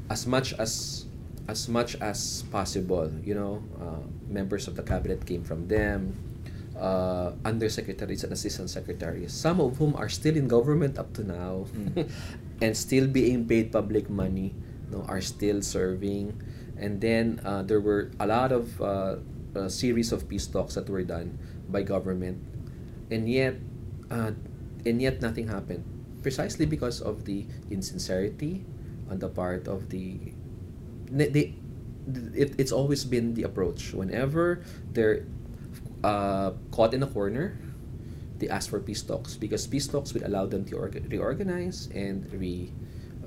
as 0.09 0.25
much 0.27 0.53
as 0.57 1.05
as 1.47 1.67
much 1.69 1.95
as 2.01 2.43
possible. 2.51 3.11
You 3.23 3.35
know, 3.35 3.53
uh, 3.79 4.01
members 4.27 4.67
of 4.67 4.75
the 4.75 4.83
cabinet 4.83 5.25
came 5.25 5.43
from 5.43 5.67
them. 5.67 6.15
Uh, 6.75 7.31
undersecretaries 7.47 8.25
and 8.27 8.33
assistant 8.35 8.69
secretaries, 8.69 9.31
some 9.31 9.61
of 9.63 9.77
whom 9.79 9.95
are 9.95 10.09
still 10.11 10.35
in 10.35 10.43
government 10.45 10.99
up 10.99 11.07
to 11.15 11.23
now, 11.23 11.63
Mm. 11.71 12.03
and 12.61 12.75
still 12.75 13.07
being 13.07 13.47
paid 13.47 13.71
public 13.71 14.09
money, 14.11 14.51
no, 14.91 14.99
are 15.07 15.21
still 15.23 15.61
serving. 15.63 16.35
And 16.75 16.99
then 16.99 17.39
uh, 17.47 17.63
there 17.63 17.79
were 17.79 18.11
a 18.19 18.27
lot 18.27 18.51
of 18.51 18.75
uh, 18.83 19.23
a 19.55 19.69
series 19.71 20.11
of 20.11 20.27
peace 20.27 20.47
talks 20.51 20.75
that 20.75 20.89
were 20.91 21.03
done 21.07 21.39
by 21.71 21.81
government, 21.81 22.43
and 23.09 23.23
yet, 23.31 23.55
uh, 24.11 24.35
and 24.85 25.01
yet 25.01 25.21
nothing 25.23 25.47
happened, 25.47 25.87
precisely 26.25 26.65
because 26.65 27.05
of 27.05 27.29
the 27.29 27.45
insincerity 27.69 28.65
on 29.13 29.21
the 29.21 29.29
part 29.29 29.69
of 29.69 29.93
the. 29.93 30.33
They, 31.13 31.53
it, 32.33 32.57
it's 32.57 32.73
always 32.73 33.05
been 33.05 33.37
the 33.37 33.43
approach 33.45 33.93
whenever 33.93 34.65
they're 34.89 35.29
uh, 36.01 36.57
caught 36.73 36.93
in 36.97 37.01
a 37.05 37.09
corner 37.09 37.57
they 38.37 38.49
ask 38.49 38.69
for 38.69 38.79
peace 38.79 39.01
talks 39.01 39.35
because 39.37 39.65
peace 39.67 39.87
talks 39.87 40.13
will 40.13 40.25
allow 40.27 40.45
them 40.45 40.65
to 40.65 40.75
orga- 40.75 41.05
reorganize 41.09 41.87
and 41.95 42.27
re 42.33 42.71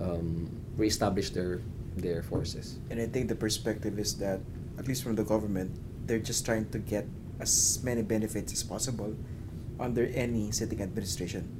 um, 0.01 0.51
reestablish 0.77 1.31
their 1.31 1.61
their 1.97 2.23
forces. 2.23 2.79
And 2.91 3.01
I 3.01 3.07
think 3.07 3.29
the 3.29 3.35
perspective 3.35 3.99
is 3.99 4.19
that, 4.19 4.41
at 4.79 4.87
least 4.87 5.03
from 5.03 5.17
the 5.17 5.25
government, 5.25 5.75
they're 6.07 6.23
just 6.23 6.45
trying 6.45 6.71
to 6.71 6.79
get 6.79 7.07
as 7.41 7.81
many 7.83 8.03
benefits 8.03 8.53
as 8.53 8.63
possible 8.63 9.17
under 9.81 10.07
any 10.15 10.53
sitting 10.53 10.83
administration. 10.83 11.58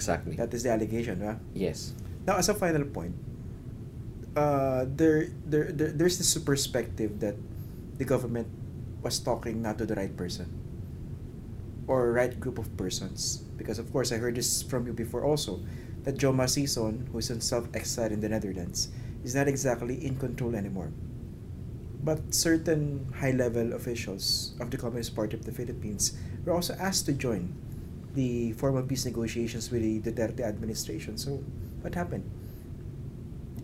Exactly. 0.00 0.32
That 0.40 0.48
is 0.56 0.64
the 0.64 0.72
allegation, 0.72 1.20
right? 1.20 1.36
yes. 1.52 1.92
Now, 2.24 2.40
as 2.40 2.48
a 2.48 2.56
final 2.56 2.88
point, 2.88 3.12
uh, 4.32 4.88
there, 4.88 5.28
there, 5.44 5.68
there, 5.72 5.92
there's 5.92 6.16
this 6.16 6.32
perspective 6.40 7.20
that 7.20 7.36
the 8.00 8.08
government 8.08 8.48
was 9.04 9.20
talking 9.20 9.60
not 9.60 9.76
to 9.76 9.84
the 9.84 9.92
right 9.94 10.16
person 10.16 10.48
or 11.86 12.12
right 12.12 12.32
group 12.40 12.56
of 12.56 12.72
persons. 12.80 13.44
Because, 13.60 13.78
of 13.78 13.92
course, 13.92 14.10
I 14.10 14.16
heard 14.16 14.36
this 14.36 14.62
from 14.62 14.86
you 14.86 14.94
before 14.96 15.20
also 15.20 15.60
that 16.04 16.16
Joma 16.16 16.48
Sison, 16.48 17.04
who's 17.12 17.28
himself 17.28 17.68
exiled 17.74 18.12
in 18.12 18.24
the 18.24 18.28
Netherlands, 18.30 18.88
is 19.22 19.34
not 19.34 19.48
exactly 19.48 20.00
in 20.00 20.16
control 20.16 20.56
anymore. 20.56 20.92
But 22.02 22.32
certain 22.32 23.12
high 23.20 23.36
level 23.36 23.74
officials 23.74 24.56
of 24.60 24.70
the 24.70 24.78
Communist 24.78 25.14
Party 25.14 25.36
of 25.36 25.44
the 25.44 25.52
Philippines 25.52 26.16
were 26.46 26.54
also 26.54 26.72
asked 26.80 27.04
to 27.04 27.12
join 27.12 27.52
the 28.14 28.52
formal 28.54 28.82
peace 28.82 29.04
negotiations 29.06 29.70
with 29.70 29.82
the 29.82 30.00
Duterte 30.10 30.40
administration. 30.40 31.16
So, 31.16 31.42
what 31.82 31.94
happened? 31.94 32.24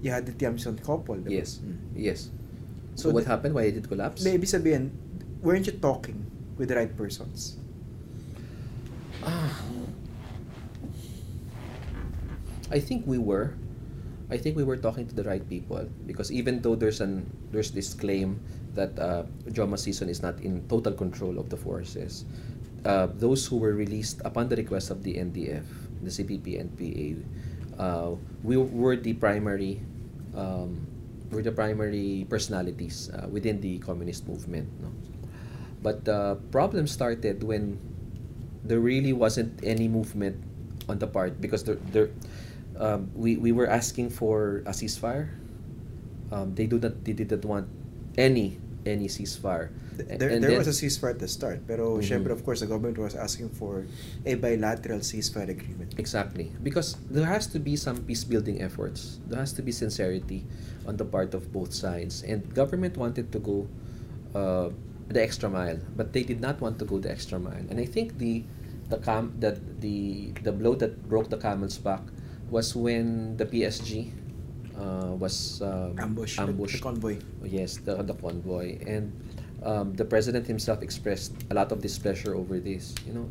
You 0.03 0.11
had 0.11 0.27
the 0.27 0.33
Tiamzon 0.33 0.83
couple. 0.85 1.17
diba? 1.17 1.31
Yes. 1.31 1.61
Mm. 1.65 1.77
Yes. 1.95 2.31
So, 2.95 3.09
So 3.09 3.15
what 3.15 3.25
happened? 3.27 3.55
Why 3.55 3.65
did 3.71 3.85
it 3.85 3.89
collapse? 3.89 4.25
Ibig 4.25 4.49
sabihin, 4.49 4.91
weren't 5.43 5.67
you 5.67 5.73
talking 5.77 6.25
with 6.57 6.69
the 6.69 6.77
right 6.77 6.93
persons? 6.97 7.59
I 12.71 12.79
think 12.81 13.07
we 13.07 13.19
were. 13.19 13.55
I 14.31 14.37
think 14.37 14.57
we 14.57 14.65
were 14.65 14.77
talking 14.77 15.07
to 15.07 15.15
the 15.15 15.23
right 15.23 15.47
people 15.49 15.87
because 16.07 16.33
even 16.33 16.59
though 16.61 16.75
there's 16.75 17.01
an 17.01 17.31
there's 17.55 17.71
this 17.71 17.95
claim 17.95 18.43
that 18.75 18.99
uh, 18.99 19.23
Joma 19.55 19.79
Sison 19.79 20.09
is 20.11 20.21
not 20.21 20.41
in 20.43 20.67
total 20.69 20.93
control 20.93 21.39
of 21.39 21.49
the 21.49 21.57
forces, 21.57 22.25
uh, 22.87 23.11
those 23.19 23.45
who 23.47 23.59
were 23.59 23.75
released 23.75 24.23
upon 24.25 24.49
the 24.49 24.57
request 24.57 24.91
of 24.91 25.03
the 25.03 25.19
NDF, 25.19 25.67
the 26.03 26.11
CPP-NPA, 26.11 27.19
uh, 27.79 28.15
we 28.43 28.57
were 28.57 28.97
the 28.97 29.13
primary 29.15 29.83
um, 30.35 30.87
were 31.31 31.43
the 31.43 31.51
primary 31.51 32.25
personalities 32.31 33.11
uh, 33.11 33.27
within 33.27 33.61
the 33.61 33.79
communist 33.83 34.29
movement. 34.29 34.71
No? 34.81 34.93
But 35.83 36.05
the 36.05 36.39
problem 36.53 36.87
started 36.87 37.43
when 37.43 37.79
there 38.65 38.81
really 38.81 39.13
wasn't 39.13 39.59
any 39.63 39.89
movement 39.89 40.39
on 40.89 40.99
the 40.99 41.07
part 41.07 41.41
because 41.41 41.65
there, 41.65 41.79
there 41.91 42.11
um, 42.79 43.11
we, 43.15 43.37
we 43.37 43.53
were 43.53 43.67
asking 43.67 44.11
for 44.11 44.63
a 44.67 44.71
ceasefire. 44.71 45.31
Um, 46.31 46.55
they 46.55 46.67
do 46.67 46.79
not 46.79 47.05
they 47.05 47.13
didn't 47.13 47.45
want 47.45 47.69
any 48.19 48.59
any 48.85 49.07
ceasefire. 49.07 49.71
There, 49.97 50.29
and 50.29 50.43
there 50.45 50.51
then- 50.53 50.59
was 50.59 50.69
a 50.69 50.77
ceasefire 50.77 51.11
at 51.17 51.19
the 51.19 51.29
start, 51.29 51.61
pero 51.67 51.97
Mhm. 51.99 52.05
syempre, 52.05 52.33
of 52.33 52.45
course, 52.45 52.61
the 52.61 52.67
government 52.69 52.99
was 52.99 53.15
asking 53.17 53.49
for 53.51 53.85
a 54.25 54.35
bilateral 54.37 55.01
ceasefire 55.01 55.49
agreement. 55.49 55.95
Exactly. 55.97 56.53
Because 56.63 56.97
there 57.11 57.25
has 57.27 57.47
to 57.49 57.59
be 57.59 57.77
some 57.77 58.05
peace 58.05 58.25
building 58.25 58.61
efforts. 58.61 59.19
There 59.29 59.39
has 59.41 59.53
to 59.57 59.63
be 59.63 59.73
sincerity 59.73 60.45
on 60.87 60.97
the 60.97 61.05
part 61.05 61.33
of 61.35 61.53
both 61.53 61.73
sides. 61.73 62.23
And 62.23 62.45
government 62.55 62.97
wanted 62.97 63.33
to 63.33 63.39
go 63.41 63.67
uh, 64.35 64.69
the 65.09 65.23
extra 65.23 65.49
mile, 65.49 65.79
but 65.97 66.13
they 66.13 66.23
did 66.23 66.41
not 66.43 66.61
want 66.61 66.79
to 66.79 66.85
go 66.85 66.99
the 66.99 67.09
extra 67.11 67.39
mile. 67.39 67.65
And 67.71 67.81
I 67.81 67.87
think 67.87 68.19
the 68.19 68.45
the 68.93 68.99
cam 69.01 69.33
that 69.41 69.57
the 69.81 70.31
the 70.45 70.53
blow 70.53 70.75
that 70.77 71.09
broke 71.09 71.31
the 71.31 71.39
camel's 71.41 71.79
back 71.79 72.03
was 72.51 72.77
when 72.77 73.37
the 73.41 73.47
PSG 73.47 74.13
uh, 74.77 75.17
was 75.17 75.63
um, 75.65 75.97
Ambush, 75.99 76.37
the- 76.37 76.43
ambushed. 76.43 76.77
the 76.77 76.83
convoy. 76.85 77.17
Yes, 77.43 77.79
the 77.81 77.97
the 78.05 78.13
convoy 78.13 78.77
and 78.85 79.09
um, 79.67 79.95
the 79.99 80.05
president 80.05 80.47
himself 80.47 80.81
expressed 80.81 81.35
a 81.51 81.55
lot 81.55 81.73
of 81.73 81.83
displeasure 81.83 82.39
over 82.39 82.63
this. 82.63 82.95
You 83.05 83.13
know, 83.19 83.27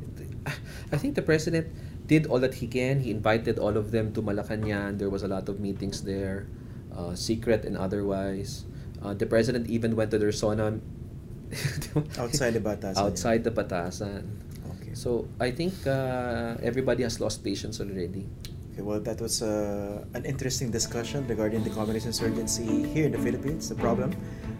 I 0.91 0.97
think 0.99 1.15
the 1.15 1.23
president 1.23 1.71
did 2.05 2.27
all 2.27 2.39
that 2.43 2.53
he 2.53 2.67
can. 2.67 2.99
He 2.99 3.09
invited 3.09 3.57
all 3.57 3.77
of 3.79 3.91
them 3.95 4.11
to 4.13 4.21
Malacañang. 4.21 4.99
There 4.99 5.09
was 5.09 5.23
a 5.23 5.31
lot 5.31 5.47
of 5.47 5.63
meetings 5.63 6.03
there, 6.03 6.47
uh, 6.91 7.15
secret 7.15 7.63
and 7.63 7.79
otherwise. 7.79 8.67
Uh, 9.01 9.15
the 9.15 9.25
president 9.25 9.69
even 9.71 9.95
went 9.95 10.11
to 10.11 10.19
their 10.19 10.35
sauna 10.35 10.81
Outside 12.19 12.51
the 12.51 12.59
Batasan, 12.59 12.95
yeah. 12.95 13.05
Outside 13.05 13.43
the 13.43 13.51
Batasan. 13.51 14.25
Okay. 14.75 14.93
So 14.93 15.29
I 15.39 15.51
think 15.51 15.73
uh, 15.87 16.57
everybody 16.59 17.03
has 17.03 17.21
lost 17.21 17.43
patience 17.43 17.79
already. 17.79 18.25
Okay, 18.75 18.83
well, 18.83 18.99
that 18.99 19.21
was 19.21 19.41
uh, 19.41 20.03
an 20.15 20.25
interesting 20.25 20.69
discussion 20.69 21.25
regarding 21.27 21.63
the 21.63 21.69
communist 21.69 22.07
insurgency 22.07 22.83
here 22.91 23.05
in 23.05 23.13
the 23.13 23.17
Philippines, 23.17 23.69
the 23.69 23.75
problem. 23.75 24.11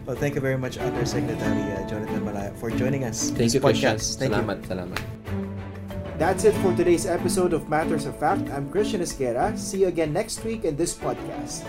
Well, 0.06 0.16
thank 0.16 0.34
you 0.34 0.40
very 0.40 0.56
much, 0.56 0.78
Undersecretary 0.78 1.60
uh, 1.76 1.86
Jonathan 1.86 2.24
Malaya, 2.24 2.50
for 2.56 2.70
joining 2.70 3.04
us. 3.04 3.28
Thank 3.28 3.52
this 3.52 3.54
you, 3.54 3.60
Christian. 3.60 3.92
podcast. 3.92 4.16
Thank 4.16 4.32
you. 4.32 4.40
Salamat, 4.40 4.64
salamat. 4.64 5.00
That's 6.16 6.48
it 6.48 6.56
for 6.64 6.72
today's 6.72 7.04
episode 7.04 7.52
of 7.52 7.68
Matters 7.68 8.08
of 8.08 8.16
Fact. 8.16 8.48
I'm 8.48 8.72
Christian 8.72 9.04
Esguerra. 9.04 9.52
See 9.52 9.84
you 9.84 9.92
again 9.92 10.16
next 10.16 10.40
week 10.48 10.64
in 10.64 10.80
this 10.80 10.96
podcast. 10.96 11.68